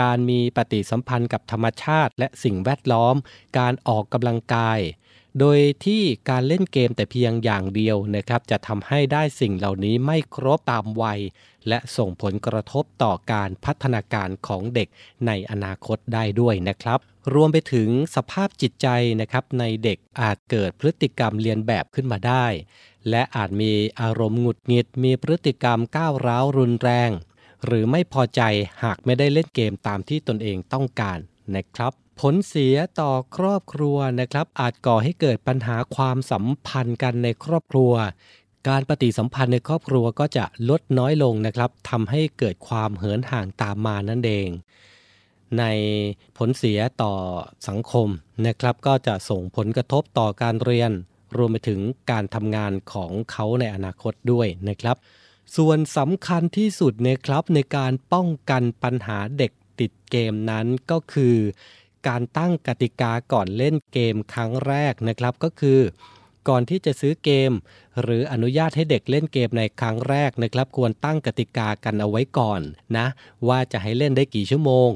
[0.00, 3.14] การมีปฏิสัมพันธ์กับธรรมชาติ และสิ่งแวดล้อม
[3.58, 4.80] การออกกำลังกาย
[5.38, 11.20] โดยที่การเล่นเกมแต่เพียงอย่างเดียวนะครับ จะทำให้ได้สิ่งเหล่านี้ไม่ครบตามวัย
[11.68, 14.88] และส่งผลกระทบต่อการพัฒนาการของเด็ก
[15.26, 16.98] ในอนาคตได้ด้วยนะครับ
[17.34, 18.88] รวมไปถึงสภาพจิตใจ
[19.20, 22.46] นะครับในเด็กอาจเกิดพฤติกรรมเรียนแบบขึ้นมาได้
[23.10, 27.10] และอาจมีอารมณ์หงุดหงิด มีพฤติกรรมก้าวร้าวรุนแรง
[27.64, 28.42] หรือไม่พอใจ
[28.82, 31.18] หากไม่ได้เล่นเกมตามที่ตนเองต้องการ
[31.56, 37.92] นะครับ ผลเสียต่อครอบครัวนะครับ อาจก่อให้เกิดปัญหาความสัมพันธ์กันในครอบครัว
[38.68, 44.48] การปฏิสัมพันธ์ในครอบครัวก็จะลดน้อยลงนะครับทำให้เกิดความเหินห่างตามมานั่นเอง
[45.58, 45.64] ใน
[46.38, 47.14] ผลเสียต่อ
[47.68, 48.08] สังคม
[48.46, 50.90] นะครับ ก็จะส่งผลกระทบต่อการเรียน
[51.36, 51.80] รวมไปถึง
[52.10, 54.96] การทำงานของเขาในอนาคตด้วยนะครับ
[55.56, 61.36] ส่วนสำคัญที่สุดนะครับในการป้องกันปัญหาเด็กติดเกมนั้นก็คือ
[62.08, 65.80] การตั้งกติกาก่อนเล่นเกมครั้งแรกนะครับก็คือ
[66.48, 67.52] ก่อนที่จะซื้อเกม
[68.02, 72.60] หรืออนุญาตให้เด็กเล่นเกมในครั้งแรกนะครับ ควรตั้งกติกากันเอาไว้ก่อน
[72.96, 73.06] นะ
[73.48, 74.90] ว่าจะให้เล่นได้กี่ชั่วโมง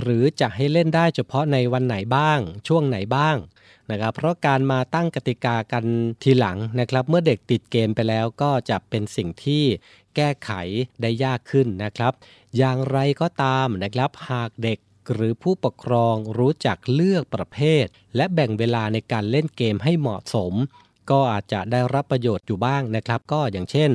[0.00, 2.38] หรือจะให้เล่นได้เฉพาะในวันไหนบ้าง
[2.68, 3.36] ช่วงไหนบ้าง
[3.90, 5.84] นะครับเพราะการมาตั้งกติกากัน
[6.22, 9.64] ทีหลังนะครับ เมื่อเด็กติดเกมไปแล้วก็จะเป็นสิ่งที่
[10.16, 10.50] แก้ไข
[11.02, 12.12] ได้ยากขึ้นนะครับ
[12.56, 14.78] อย่างไรก็ตามนะครับ หากเด็ก
[15.12, 17.84] หรือผู้ปกครองรู้จักเลือกประเภท
[18.16, 20.54] และแบ่งเวลาในการเล่นเกมให้เหมาะสม
[21.10, 23.90] ก็อาจจะได้รับประโยชน์อยู่บ้างนะครับ ก็อย่างเช่น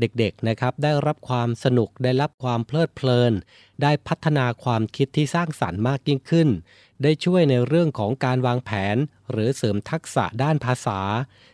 [0.00, 3.32] เด็กๆนะครับได้รับความสนุกได้รับความเพลิดเพลิน
[3.82, 6.48] ได้พัฒนาความคิดที่สร้างสรรค์มากยิ่งขึ้น
[7.02, 8.96] ได้ช่วยในเรื่องของการวางแผน
[9.30, 11.00] หรือเสริมทักษะด้านภาษา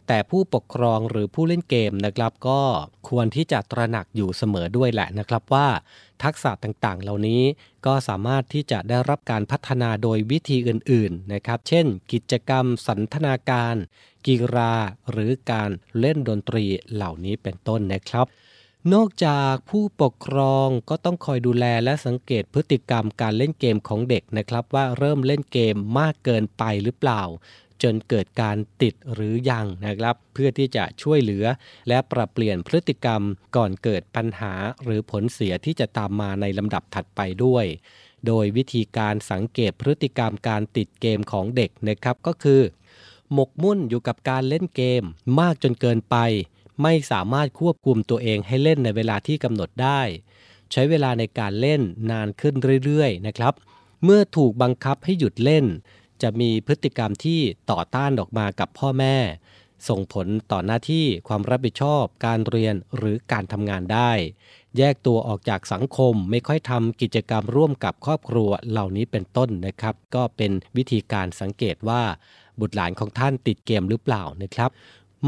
[0.09, 2.61] แต่ผู้ปกครองหรือผู้เล่นเกมนะครับก็
[3.09, 5.69] ควรที่จะตระหนักอยู่เสมอด้วยแหละนะครับว่า
[6.23, 7.43] ทักษะต่างๆ เหล่านี้
[7.87, 13.75] ก็สามารถที่จะได้รับการพัฒนาโดยวิธีอื่นๆนะครับ เช่น กิจกรรมสันทนาการ
[14.27, 14.75] กีฬา
[15.11, 15.71] หรือการ
[16.01, 18.27] เล่นดนตรีเหล่านี้เป็นต้นนะครับ
[18.95, 27.23] นอกจากผู้ปกครองก็ต้องคอยดูแลและสังเกตพฤติกรรมการเล่นเกมของเด็กนะครับ ว่าเริ่มเล่นเกมมากเกินไปหรือเปล่า
[27.83, 31.45] จนเกิดการติดหรือยังนะครับ เพื่อที่จะช่วยเหลือ
[31.89, 33.23] และปรับเปลี่ยนพฤติกรรม
[33.57, 34.53] ก่อนเกิดปัญหา
[34.85, 37.65] หรือผลเสียที่จะตามมาในลำดับถัดไปด้วย
[38.27, 42.61] โดยวิธีการสังเกตพฤติกรรมการติดเกมของเด็กนะครับก็คือ
[43.33, 45.03] หมกมุ่นอยู่กับการเล่นเกม
[45.41, 46.17] มากจนเกินไป
[46.83, 50.01] ไม่สามารถควบคุมตัวเองให้เล่นในเวลาที่กำหนดได้
[50.73, 52.55] ใช้เวลาในการเล่นนานขึ้น
[52.85, 53.55] เรื่อยๆนะครับ
[54.05, 55.65] เมื่อถูกบังคับให้หยุดเล่น
[56.23, 59.17] จะมีพฤติกรรมที่ต่อต้านออกมากับพ่อแม่
[59.89, 64.11] ส่งผลต่อหน้าที่ความรับผิดชอบ การเรียนหรือการทำงานได้
[64.79, 72.03] แยกตัวออกจากสังคมไม่ค่อยทำกิจกรรมร่วมกับครอบครัวเหล่านี้เป็นต้นนะครับ ก็เป็นวิธีการสังเกตว่า
[72.61, 74.71] บุตรหลานของท่านติดเกมหรือเปล่านะครับ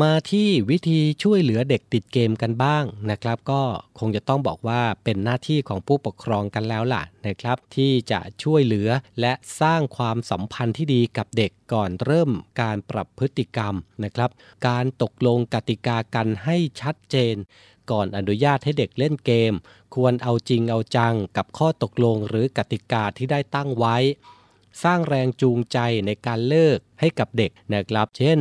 [0.01, 3.63] มาที่วิธีช่วยเหลือเด็กติดเกมกันบ้างนะครับ ก็
[3.99, 8.89] คงจะต้องบอกว่าเป็นหน้าที่ของผู้ปกครองกันแล้วล่ะนะครับ ที่จะช่วยเหลือ
[9.21, 12.31] และสร้างความสัมพันธ์ที่ดีกับเด็กก่อนเริ่ม
[12.61, 13.75] การปรับพฤติกรรม
[14.05, 14.31] นะครับ
[14.69, 17.37] การตกลงกติกากันให้ชัดเจน
[17.91, 19.53] ก่อนอนุญาตให้เด็กเล่นเกม
[19.95, 23.97] ควรเอาจริงเอาจังกับข้อตกลงหรือกติกาที่ได้ตั้งไว้
[24.83, 28.39] สร้างแรงจูงใจในการเลิกให้กับเด็กนะครับ เช่น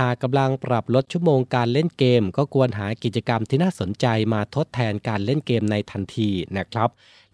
[0.00, 6.90] หากกำลังปรับลดชั่วโมงการเล่นเกม ก็ควรหากิจกรรมที่น่าสนใจมาทดแทนการเล่นเกมในทันทีนะครับ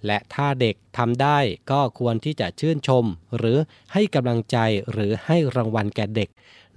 [0.07, 1.39] และถ้าเด็กทำได้
[1.71, 3.05] ก็ควรที่จะชื่นชม
[3.37, 3.57] หรือ
[3.93, 4.57] ให้กำลังใจ
[4.93, 6.29] หรือให้รางวัลแก่เด็ก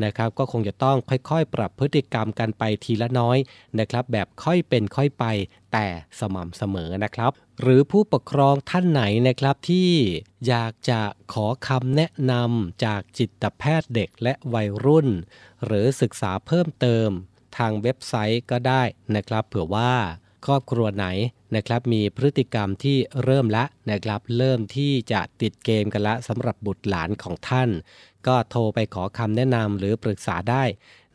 [0.03, 3.37] นะครับ ก็คงจะต้องค่อยๆ ปรับพฤติกรรมกันไปทีละน้อย
[3.79, 5.25] นะครับ แบบค่อยเป็นค่อยไป
[5.73, 5.85] แต่
[6.19, 7.31] สม่ำเสมอนะครับ
[7.61, 9.91] หรือผู้ปกครองท่านไหนนะครับที่
[10.47, 11.01] อยากจะ
[11.33, 15.07] ขอคำแนะนำจากจิตแพทย์เด็กและวัยรุ่น
[15.65, 17.09] หรือศึกษาเพิ่มเติม
[17.57, 18.83] ทางเว็บไซต์ก็ได้
[19.15, 19.93] นะครับ เผื่อว่า
[20.45, 21.07] ครอบครัวไหน
[21.55, 27.69] นะครับมีพฤติกรรมที่เริ่มละนะครับ เริ่มที่จะติดเกมกันละสำหรับบุตรหลานของท่าน
[28.27, 30.63] ก็โทรไปขอคำแนะนำหรือปรึกษาได้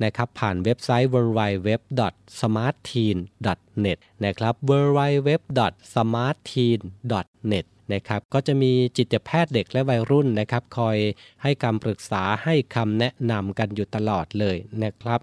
[0.04, 10.96] นะครับผ่านเว็บไซต์ www.smartteen.net นะครับ www.smartteen.net นะครับก็จะมีจิตแพทย์เด็กและวัยรุ่นนะครับ คอย
[11.42, 15.20] ให้คำปรึกษาให้คำแนะนำกันอยู่ตลอดเลยนะครับ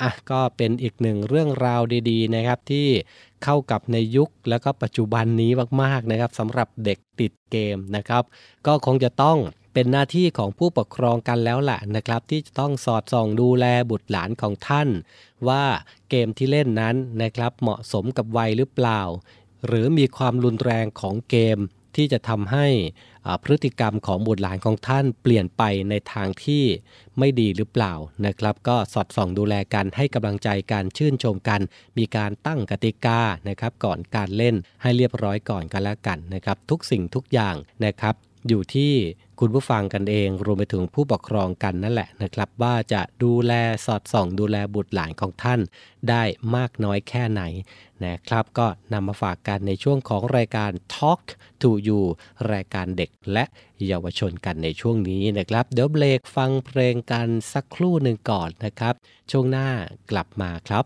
[0.00, 2.88] อะก็เป็นอีกหนึ่งเรื่องราวดีๆนะครับที่
[3.44, 5.50] เข้ากับในยุคแล้วก็ปัจจุบันนี้
[5.82, 8.22] มากๆนะครับสำหรับเด็กติดเกมนะครับ
[8.66, 9.38] ก็คงจะต้อง
[9.74, 14.88] เป็นหน้าที่ของผู้ปกครองกันแล้วแหละนะครับ ที่จะต้องสอดส่องดูแลบุตรหลานของท่าน
[15.48, 15.64] ว่า
[16.10, 19.00] เกมที่เล่นนั้นนะครับเหมาะสมกับวัยหรือเปล่า
[19.66, 21.58] หรือมีความรุนแรงของเกม
[21.96, 22.66] ที่จะทำให้
[23.42, 26.64] พฤติกรรมของบุตรหลานของท่านเปลี่ยนไปในทางที่
[27.18, 27.94] ไม่ดีหรือเปล่า
[28.26, 31.60] นะครับ ก็สอดส่องดูแลกันให้กำลังใจการชื่นชมกัน
[31.98, 37.54] มีการตั้งกติกานะครับก่อนการเล่นให้เรียบร้อยก่อนกันแล้วกันนะครับ ทุกสิ่งทุกอย่าง
[37.84, 38.14] นะครับ
[38.48, 38.92] อยู่ที่
[39.42, 43.52] คุณผู้ฟังกันเอง รวมไปถึงผู้ปกครองกันนั่นแหละนะครับ ว่าจะดูแล
[43.86, 45.60] สอดส่อง ดูแลบุตรหลานของท่าน
[46.08, 46.22] ได้
[46.56, 47.42] มากน้อยแค่ไหน
[48.04, 51.22] นะครับ ก็นำมาฝากกันในช่วงของรายการ Talk
[51.62, 52.00] to You
[52.52, 53.44] รายการเด็กและ
[53.86, 58.94] เยาวชนกันในช่วงนี้นะครับ เดี๋ยวเบรกฟังเพลงกันสักครู่หนึ่งก่อนนะครับ
[59.30, 59.68] ช่วงหน้า
[60.10, 60.84] กลับมาครับ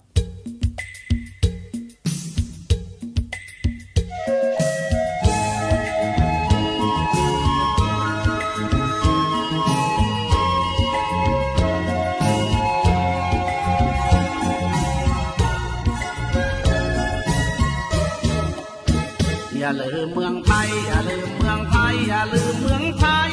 [19.65, 23.31] อย่าลืมเมืองไทยอย่าลืมเมืองไทยอย่าลืมเมืองไทย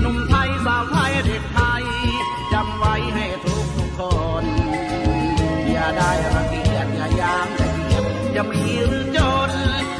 [0.00, 1.82] หนุ่มไทยสาวไทยเด็กไทย
[2.52, 4.00] จำไว้ให้ทุกทุกค
[4.42, 4.44] น
[5.70, 9.50] อย่าได้รังเกียจอย่ายามอย่าเกียจอย่ามีหรือจน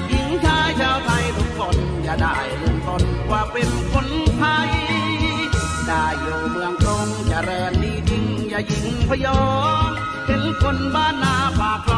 [0.08, 4.06] หญิงชายชาวไทยทุกคน อย่าได้ลืมตนว่าเป็นคน
[4.38, 4.70] ไทย
[5.86, 9.44] ได้อยู่เมืองกรุงเจริญดีจริงอย่ายิงพยอ
[9.86, 9.90] ง
[10.26, 11.97] เห็นคนบ้านนาปากคล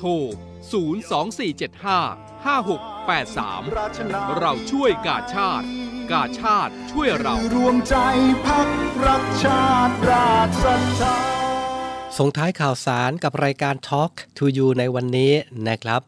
[0.00, 0.12] โทร
[0.80, 5.66] 02475 5683 เราช่วยกาชาติ
[6.12, 7.96] กาชาติช่วยเรารวมใจ
[8.46, 8.68] พัก
[9.06, 11.16] รักชาติราชศรัทธา
[12.18, 15.32] ส่งท้ายข่าวสารกับรายการ Talk to You ในวันนี้
[15.68, 16.02] นะครับ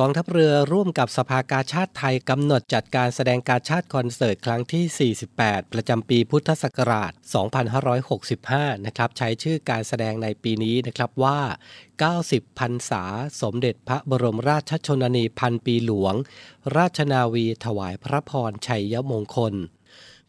[0.00, 7.12] กองทัพเรือร่วมกับสภากาชาติไทยกำหนดจัดการแสดงการชาติคอนเสิร์ตครั้งที่ 48 ประจำปีพุทธศักราช
[7.98, 11.40] 2565 นะครับใช้ชื่อการแสดงในปีนี้นะครับว่า
[12.18, 13.04] 90 พรรษา
[13.42, 16.14] สมเด็จพระบรมราชชนนีพันปีหลวง
[16.76, 19.54] ราชนาวีถวายพระพรชัยมงคล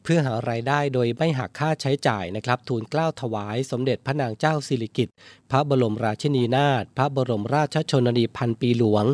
[0.08, 5.16] เพื่อหารายได้โดยไม่หักค่าใช้จ่ายนะครับ ทูลเกล้าถวายสมเด็จพระนางเจ้าสิริกิติ์
[5.51, 9.06] พระบรมราชินีนาถพระบรมราชชนนีพันปีหลวง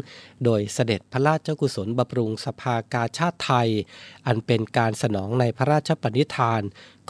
[0.46, 3.70] โดยเสด็จพระราชกุศลบำรุงสภากาชาติไทย
[4.26, 6.62] อันเป็นการสนองในพระราชปณิธาน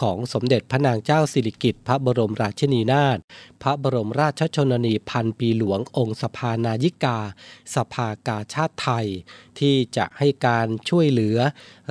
[0.01, 3.17] ของสมเด็จพระนางเจ้าสิริกิติ์พระบรมราชินีนาถ
[3.63, 7.19] พระบรมราชชนนีพันปีหลวงองค์สภานายิกา
[7.75, 9.07] สภากาชาติไทย
[9.59, 11.37] ที่จะให้การช่วยเหลือ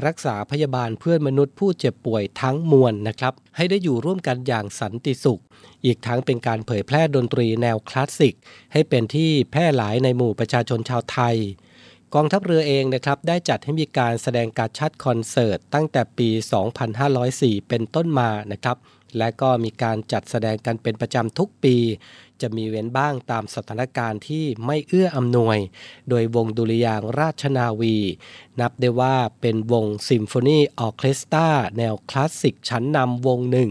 [0.06, 5.42] รักษาพยาบาลเพื่อนมนุษย์ผู้เจ็บป่วยทั้งมวลนะครับ ให้ได้อยู่ร่วมกันอย่างสันติสุข
[5.84, 8.34] อีกทั้งเป็นการเผยแพร่ดนตรีแนวคลาสสิก
[8.72, 11.36] ให้เป็นที่แพร่หลายในหมู่ประชาชนชาวไทย
[12.14, 16.28] กองทัพเรือเองนะครับได้จัดให้มีการแสดงการชัดคอนเสิร์ตตั้งแต่ปี
[16.98, 18.76] 2504 เป็นต้นมานะครับ
[19.18, 21.76] และก็มีการจัดแสดงกันเป็นประจำทุกปี
[22.40, 25.58] จะมีเว้นบ้างตามสถานการณ์ที่ไม่เอื้ออำนวย
[26.08, 27.96] โดยวงดุริยางราชนาวี
[28.60, 31.48] นับได้ว่าเป็นวงซิมโฟนีออเคสตรา
[31.78, 33.70] แนวคลาสสิกชั้นนำวงหนึ่ง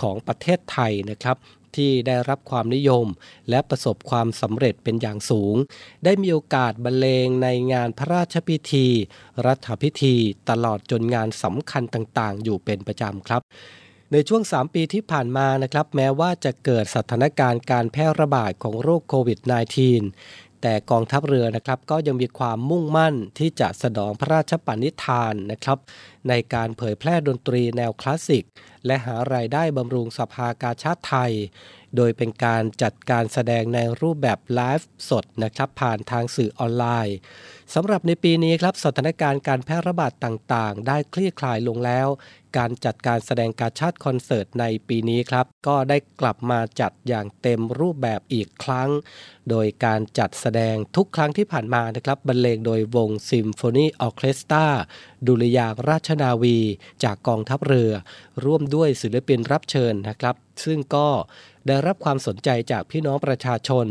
[0.00, 1.36] ของประเทศไทยนะครับ
[1.76, 3.06] ที่ได้รับความนิยม
[3.50, 5.56] และประสบความสำเร็จเป็นอย่างสูง
[6.04, 8.86] ได้มีโอกาสบรรเลงในงานพระราชพิธี
[9.46, 10.14] รัฐพิธี
[10.50, 13.42] ตลอดจนงานสำคัญต่างๆ อยู่เป็นประจำครับ
[14.12, 19.38] ในช่วง 3 ปีที่ผ่านมานะครับ แม้ว่าจะเกิดสถานการณ์การแพร่ระบาดของโรคโควิด
[19.94, 25.78] -19 แต่กองทัพเรือนะครับก็ยังมีความมุ่งมั่นที่จะสนองพระราชปณิธานนะครับ
[26.28, 28.44] ในการเผยแพร่ดนตรีแนวคลาสสิก
[28.86, 31.32] และหารายได้บำรุงสภากาชาติไทย
[31.96, 37.16] โดยเป็นการจัดการแสดงในรูปแบบไลฟ์สดนะครับผ่านทางสื่อออนไลน์
[37.72, 42.08] สำหรับในปีนี้ครับสถานการณ์การแพร่ระบาดต่างๆ ได้คลี่คลายลงแล้ว
[42.56, 48.90] การจัดการแสดงการชาติคอนเสิร์ตในปีนี้ครับ ก็ได้กลับมาจัดอย่างเต็มรูปแบบอีกครั้ง
[49.50, 54.66] โดยการจัดแสดงทุกครั้งที่ผ่านมานะครับบรรเลงโดยวงซิมโฟนีออเคสตรา
[55.26, 56.58] ดุริยางราชนาวี
[57.04, 57.92] จากกองทัพเรือ
[58.44, 60.34] ร่วมด้วยศิลปินรับเชิญนะครับ
[60.64, 61.08] ซึ่งก็
[61.66, 63.86] ได้รับความสนใจจากพี่น้องประชาชน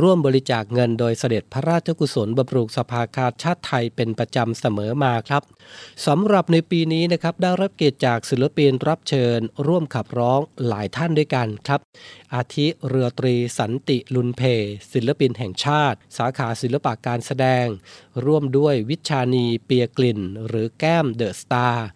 [0.00, 5.42] ร่วมบริจาคเงินโดยเสด็จพระราชกุศลบำรุงสภากาชาติไทยเป็นประจำเสมอมาครับ
[6.06, 11.80] สำหรับในปีนี้นะครับได้รับเกียรติจากศิลปินรับเชิญ ร่วมขับร้องหลายท่านด้วยกันครับ
[12.34, 14.42] อาทิเรือตรีสันติลุนเพ
[14.92, 17.66] ศิลปินแห่งชาติ สาขาศิลปะการแสดง
[18.24, 21.86] ร่วมด้วยวิชานีเปียกลิ่น หรือแก้มเดอะสตาร์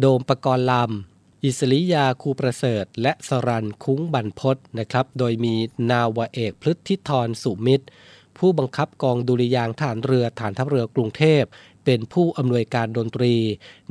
[0.00, 1.11] โดมปกรณ์ลำ
[1.46, 5.54] อิสริยาคูประเสริฐ และสรันคุ้งบรรพศนะครับ โดยมี
[5.90, 7.86] นาวเอกพฤทธิธรสุมิตร
[8.38, 11.42] ผู้บังคับกองดุริยางฐานเรือฐานทัพเรือกรุงเทพ
[11.84, 13.34] เป็นผู้อำนวยการดนตรี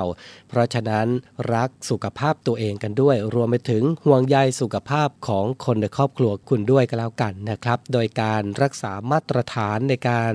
[0.50, 1.08] เพราะฉะนั้น
[1.54, 10.34] รักสุขภาพตัวเองกันด้วย รวมไปถึงห่วงใยสุขภาพของคนในครอบครัวคุณด้วยก็แล้วกันนะครับ โดยการรักษามาตรฐานในการ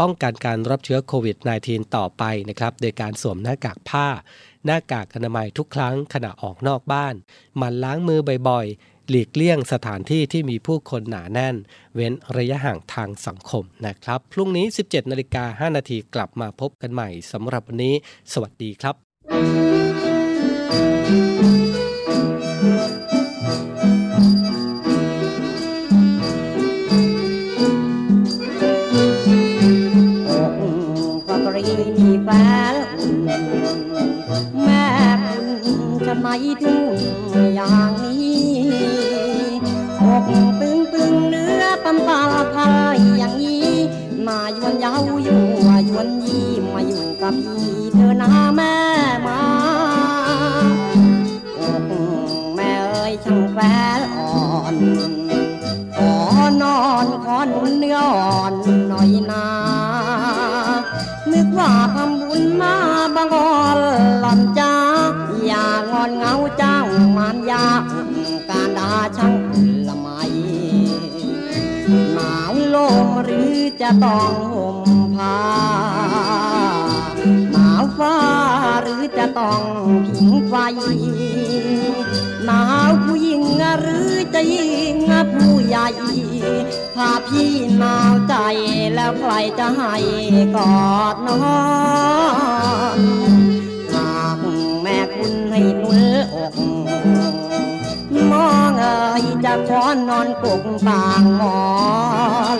[0.00, 1.36] ป้องกันการรับเชื้อโควิด
[1.66, 4.08] -19 ต่อไปนะครับ โดยการสวมหน้ากากผ้า
[4.66, 7.14] หน้ากากอนามัยทุกครั้งขณะออกนอกบ้าน
[7.56, 11.56] หมันล้างมือบ่อยๆ หลีกเลี่ยงสถานที่ที่มีผู้คนหนาแน่น
[11.94, 17.94] เว้นระยะห่างทางสังคมนะครับ พรุ่งนี้ 17นาฬิกา5นาทีกลับมาพบกันใหม่สำหรับวันนี้
[18.32, 18.94] สวัสดีครับ
[36.16, 36.84] คุณจะไม่ถึง
[37.54, 38.48] อย่างนี้
[40.00, 40.24] อก
[40.60, 42.20] ตึงตึงเนื้อตำตา
[42.54, 43.70] พายอย่างนี้
[44.26, 45.18] มายวนเย้าอยู่
[45.88, 48.76] ยวนยี่มาอยู่กับพี่เธอนะแม่
[49.26, 49.40] มา
[51.58, 51.82] อก
[52.54, 53.58] แม่เอ้ยช่างแฟ
[53.98, 54.76] นอ่อน
[55.96, 56.12] ขอ
[56.62, 58.52] นอนขอหนุนเนื้ออ่อน
[58.88, 59.46] หน่อยนา
[61.32, 66.80] นึกว่าทำบุญมาาเจ้า
[67.16, 67.66] มานยา
[68.48, 69.34] การดาช่าง
[69.88, 70.08] ละไม
[72.14, 72.76] หนาวล
[73.06, 75.38] มหรือจะต้องห่มผ้า
[77.52, 78.16] หนาวฟ้า
[78.82, 79.62] หรือจะต้อง
[80.06, 80.54] ผิงไฟ
[82.46, 83.42] หนาวผู้หญิง
[83.80, 84.96] หรือจะยิง
[85.34, 85.88] ผู้ใหญ่
[86.94, 88.34] ถ้าพี่หนาวใจ
[88.94, 89.94] แล้วใครจะให้
[90.56, 91.44] กอดนอ
[92.98, 93.45] น
[99.18, 101.60] ยจะขอนอนกกต่างหมอ
[102.56, 102.58] น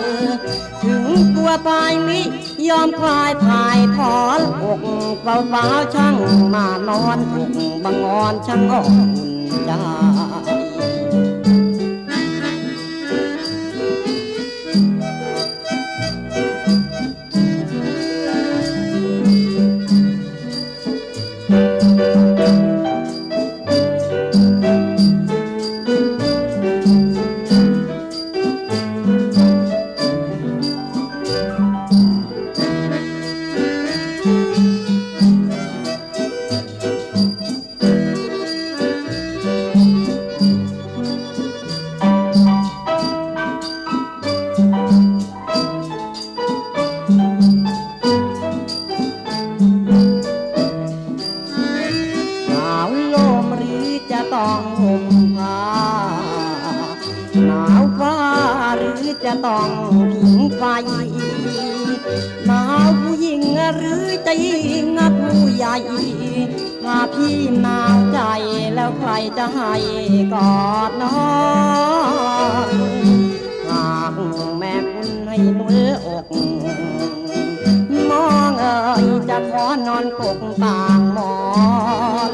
[0.83, 1.05] ถึง
[1.35, 2.21] กลัวตายมิ
[2.69, 6.15] ยอมคลายภายถอนอกเปล่าเปล่าช่าง
[6.53, 7.49] มานอนอก
[7.83, 8.93] บังงอนช่างอ่อน
[9.65, 9.71] ใจ
[74.59, 75.75] แม่คุณให้หนุน
[76.05, 76.25] อก
[78.09, 81.35] มองเอ่ยจะขอนอนกกต่างหมอ
[82.31, 82.33] น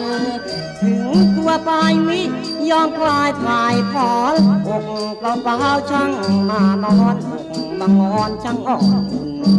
[0.81, 2.21] ถึงตัวปลายมิ
[2.69, 4.37] ยอมคลายถ่ายพอน
[4.67, 4.83] อก
[5.19, 6.11] เปล่าเปล่าช่าง
[6.49, 7.45] มานอนอก
[7.79, 9.05] บางงอนช่างอ่อน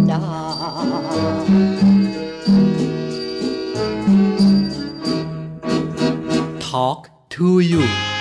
[0.06, 0.12] ใจ
[6.66, 7.00] Talk
[7.34, 8.13] to you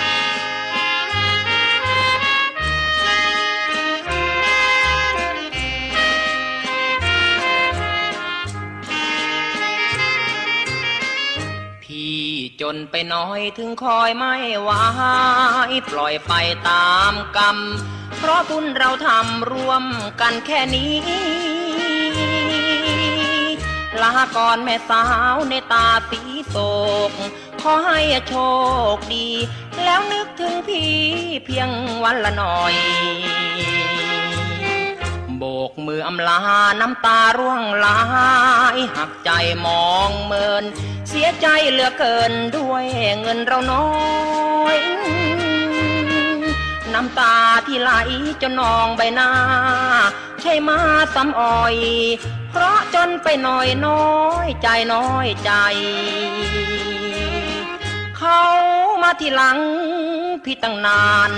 [12.66, 14.70] จนไปน้อยถึงคอยไม่ไหว
[15.90, 16.32] ปล่อยไป
[16.68, 17.58] ตามกรรม
[18.18, 19.84] เพราะบุญเราทำร่วม
[20.20, 20.94] กันแค่นี้
[24.02, 25.04] ลาก่อนแม่สา
[25.34, 26.56] วในตาสีโศ
[27.10, 27.12] ก
[27.62, 28.34] ขอให้โช
[28.96, 29.28] คดี
[29.84, 30.94] แล้วนึกถึงพี่
[31.44, 31.68] เพียง
[32.04, 32.74] วันละหน่อย
[35.38, 36.40] โบกมืออำลา
[36.80, 37.86] น้ำตาร่วงไหล
[38.96, 39.30] หักใจ
[39.66, 40.64] มองเมิน
[41.08, 42.84] เสียใจเหลือเกินด้วย
[43.20, 43.88] เงินเราน้อ
[44.74, 44.78] ย
[46.94, 47.92] น้ำตาที่ไหล
[48.42, 49.30] จนนองใบหน้า
[50.40, 50.78] ใช่มา
[51.14, 51.76] ซ้ำอ่อย
[52.50, 54.14] เพราะจนไปหน่อยน้อ
[54.46, 55.52] ยใจน้อยใจ
[58.16, 58.42] เขา
[59.02, 59.58] มาที่หลัง
[60.44, 61.32] พี่ตั้งนาน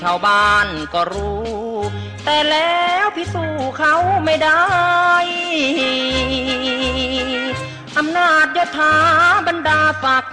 [0.00, 1.68] ชาวบ้านก็รู้
[2.30, 4.64] แต่แล้วพี่สู้เขาไม่ได้
[7.98, 8.94] อำนาจยศถา
[9.46, 10.26] บรรดาฝัก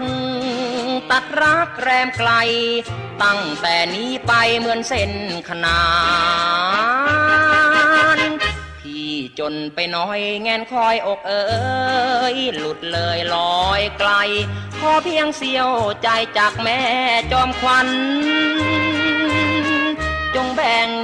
[1.11, 2.31] ตัดรักแรมไกล
[3.23, 5.11] ตั้งแต่นี้ไปเหมือนเส้น
[5.49, 5.81] ขนา
[8.17, 8.19] น
[8.81, 11.45] พี่จนไปน้อยแงนคอยอกเอ๋
[12.33, 14.11] ยหลุดเลยลอยไกล
[14.79, 15.69] ขอเพียงเสียว
[16.03, 16.79] ใจจากแม่
[17.31, 17.87] จอมควัน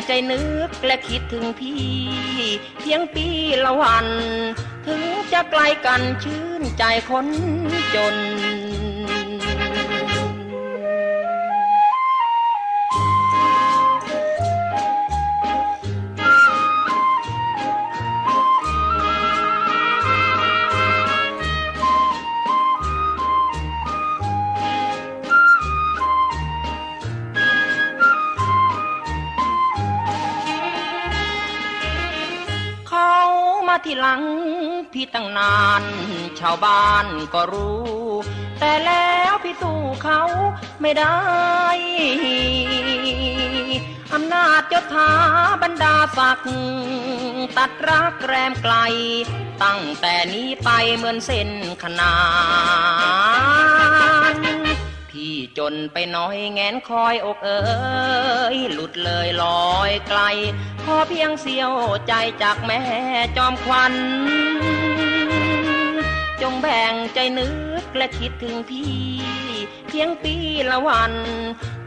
[0.08, 1.84] ใจนึกและคิดถึงพี่
[2.80, 3.28] เพียงปี
[3.64, 4.08] ละวัน
[4.86, 5.02] ถึง
[5.34, 7.28] จะไกลกันชื่นใจคน
[7.96, 8.16] จน
[33.86, 34.24] ที่หลัง
[34.94, 35.84] พี่ตั้งนาน
[36.40, 37.92] ชาวบ้านก็รู้
[38.60, 40.22] แต่แล้วพี่สู้เขา
[40.82, 41.18] ไม่ได้
[44.14, 45.10] อำนาจจ้าทา
[45.64, 46.52] บรรดาศักดิ์
[47.58, 48.76] ตัดรักแรมไกล
[49.64, 51.50] ตั้งแต่นี้ไปเหมือนเส้น
[51.84, 52.14] ขนา
[54.34, 54.51] น
[55.58, 57.62] จนไปน้อยแงนคอยอกเอ๋
[58.56, 60.22] ยหลุดเลยลอยไกล
[60.84, 61.72] ขอเพียงเสียว
[62.08, 62.82] ใจจากแม่
[63.38, 63.94] จอมควัน
[66.42, 67.50] จงแบ่งใจนึ
[67.82, 68.96] กและคิดถึงพี่
[69.88, 70.36] เพียงปี
[70.72, 71.14] ละวัน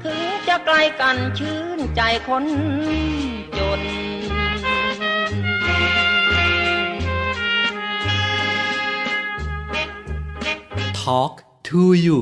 [0.05, 2.45] ถึงจะไกลกันชื่นใจคน
[3.59, 3.81] จน
[11.03, 11.35] Talk
[11.69, 12.19] to you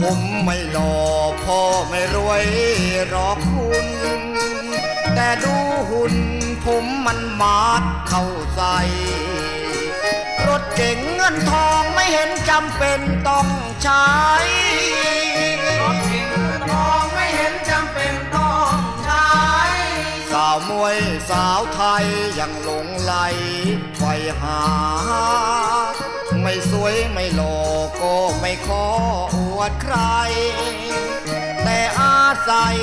[0.00, 0.94] ผมไม่หล่อ
[1.44, 2.44] พ่อไม่รวย
[3.08, 3.86] หรอกคุณ
[5.14, 5.54] แต่ดู
[5.90, 6.14] หุ่น
[6.64, 8.24] ผมมันมาดเข้า
[8.54, 8.62] ใส
[10.46, 13.48] รถเก่งเงินทองไม่เห็นจำเป็นต้อง
[13.82, 14.06] ใช้
[15.80, 19.30] รถเก่งเงินทองไม่เห็นจำเป็นต้องใช้
[20.32, 20.98] สาวมวย
[21.30, 22.06] สาวไทย
[22.38, 23.14] ยังหลงไหล
[23.98, 24.02] ไฟ
[24.40, 24.60] หา
[26.42, 27.56] ไม่สวยไม่หล่อ
[28.00, 28.86] ก็ไม่ขอ
[29.34, 29.96] อ วดใคร
[31.64, 32.76] แต่อาศัย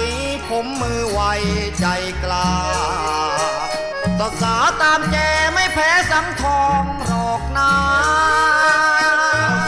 [0.50, 1.22] ผมมือไว
[1.80, 1.86] ใจ
[2.24, 2.54] กล้า
[4.20, 5.18] สาวสาตามแจ
[5.54, 7.74] ไม่แพ้สังทองหรอกนา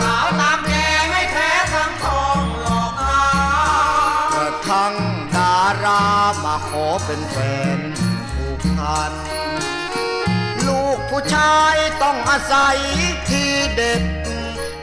[0.01, 0.73] สาวตามแจ
[1.09, 3.27] ไม่แพ้สังทองหรอกนา
[4.35, 4.93] กระทั่ง
[5.35, 6.05] ดารา
[6.43, 7.37] มาขอเป็นแฟ
[7.77, 7.79] น
[8.33, 9.13] ผูกพัน
[10.67, 12.77] ลูกผู้ชายต้องอาศัย
[13.29, 14.03] ที่เด็ด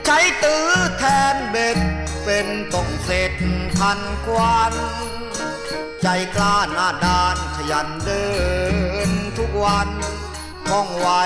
[0.05, 0.67] ใช้ตื้อ
[0.97, 1.03] แท
[1.33, 1.77] นเบ็ด
[2.29, 3.33] เป็นต้องเสร็จ
[3.79, 4.73] ทันควัน
[6.01, 8.25] ใจกล้าหน้าด้านขยันเดิ
[9.07, 9.89] นทุกวัน
[10.69, 11.23] ท่องไว้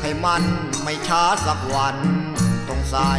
[0.00, 0.42] ให้มัน
[0.82, 1.96] ไม่ช้าสักวัน
[2.68, 3.12] ต้องใส่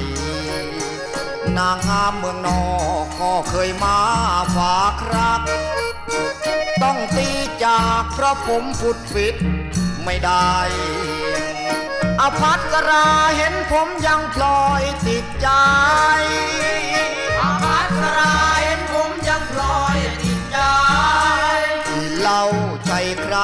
[1.57, 2.63] นางงามเมืองนอ
[3.03, 3.97] กก็เคยมา
[4.55, 5.41] ฝากรัก
[6.83, 7.29] ต้องตี
[7.63, 9.35] จากเพราะผมฟุดฟิต
[10.05, 10.55] ไม่ได้
[12.21, 13.07] อภัสรา
[13.37, 15.49] เห็นผมยังพลอยติดใจ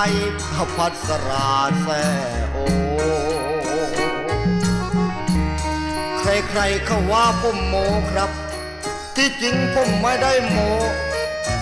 [0.02, 0.12] ใคร
[0.58, 1.50] อภัสรา
[1.82, 2.04] แซ่
[2.52, 2.58] โอ
[6.20, 7.76] ใครๆเขาว่าผมโม
[8.12, 8.30] ครับ
[9.16, 10.58] ที่จริงผมไม่ได้โม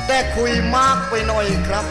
[0.07, 1.85] แต่คุยมากไปหน่อยครับ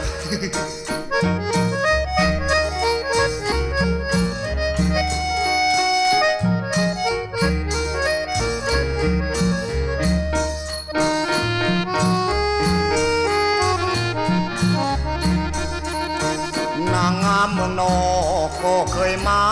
[18.66, 19.42] ก็เคยมา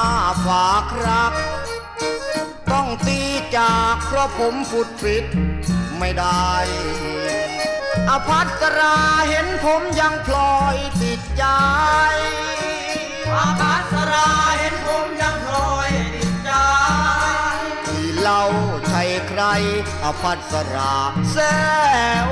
[0.47, 1.33] ฝากรัก
[2.73, 3.21] ต้องตี
[3.57, 5.25] จากเพราะผมฟุดฟิต
[5.99, 6.53] ไม่ได้
[8.11, 8.97] อภัสรา
[9.29, 11.45] เห็นผมยังพลอยติดใจ
[13.39, 16.53] อภัสราเห็นผมยังพลอยติดใจ
[17.87, 18.43] ที่เล่า
[18.89, 19.43] ใช่ใคร
[20.05, 20.95] อภัสรา
[21.33, 21.55] แซ่
[22.27, 22.31] โ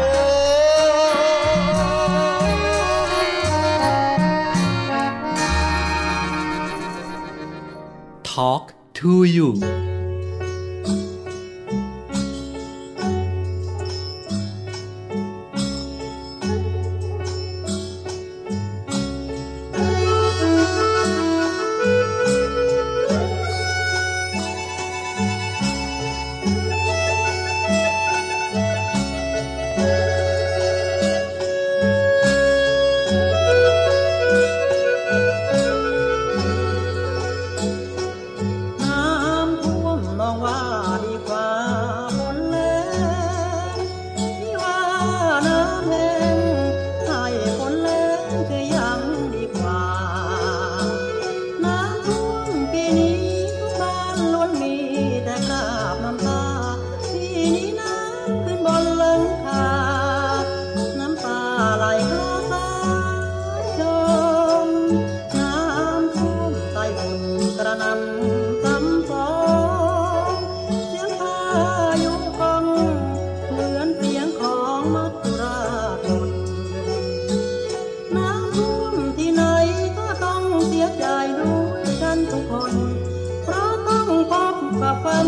[8.43, 9.92] Talk to you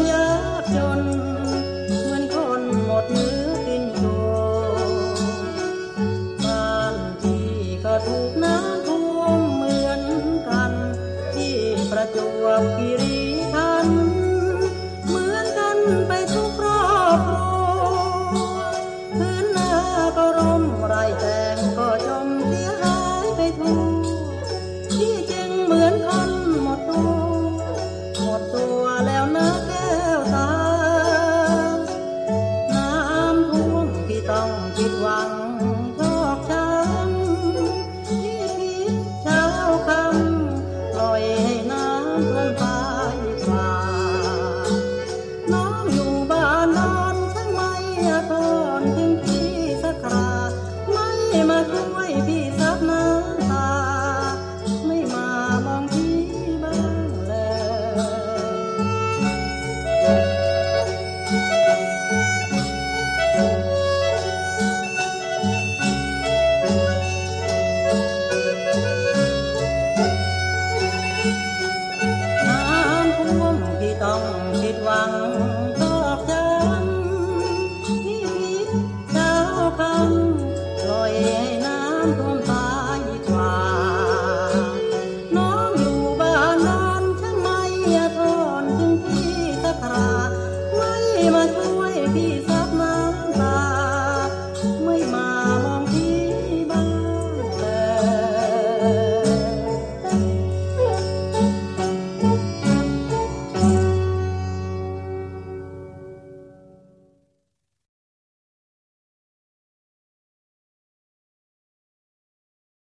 [0.09, 0.24] กั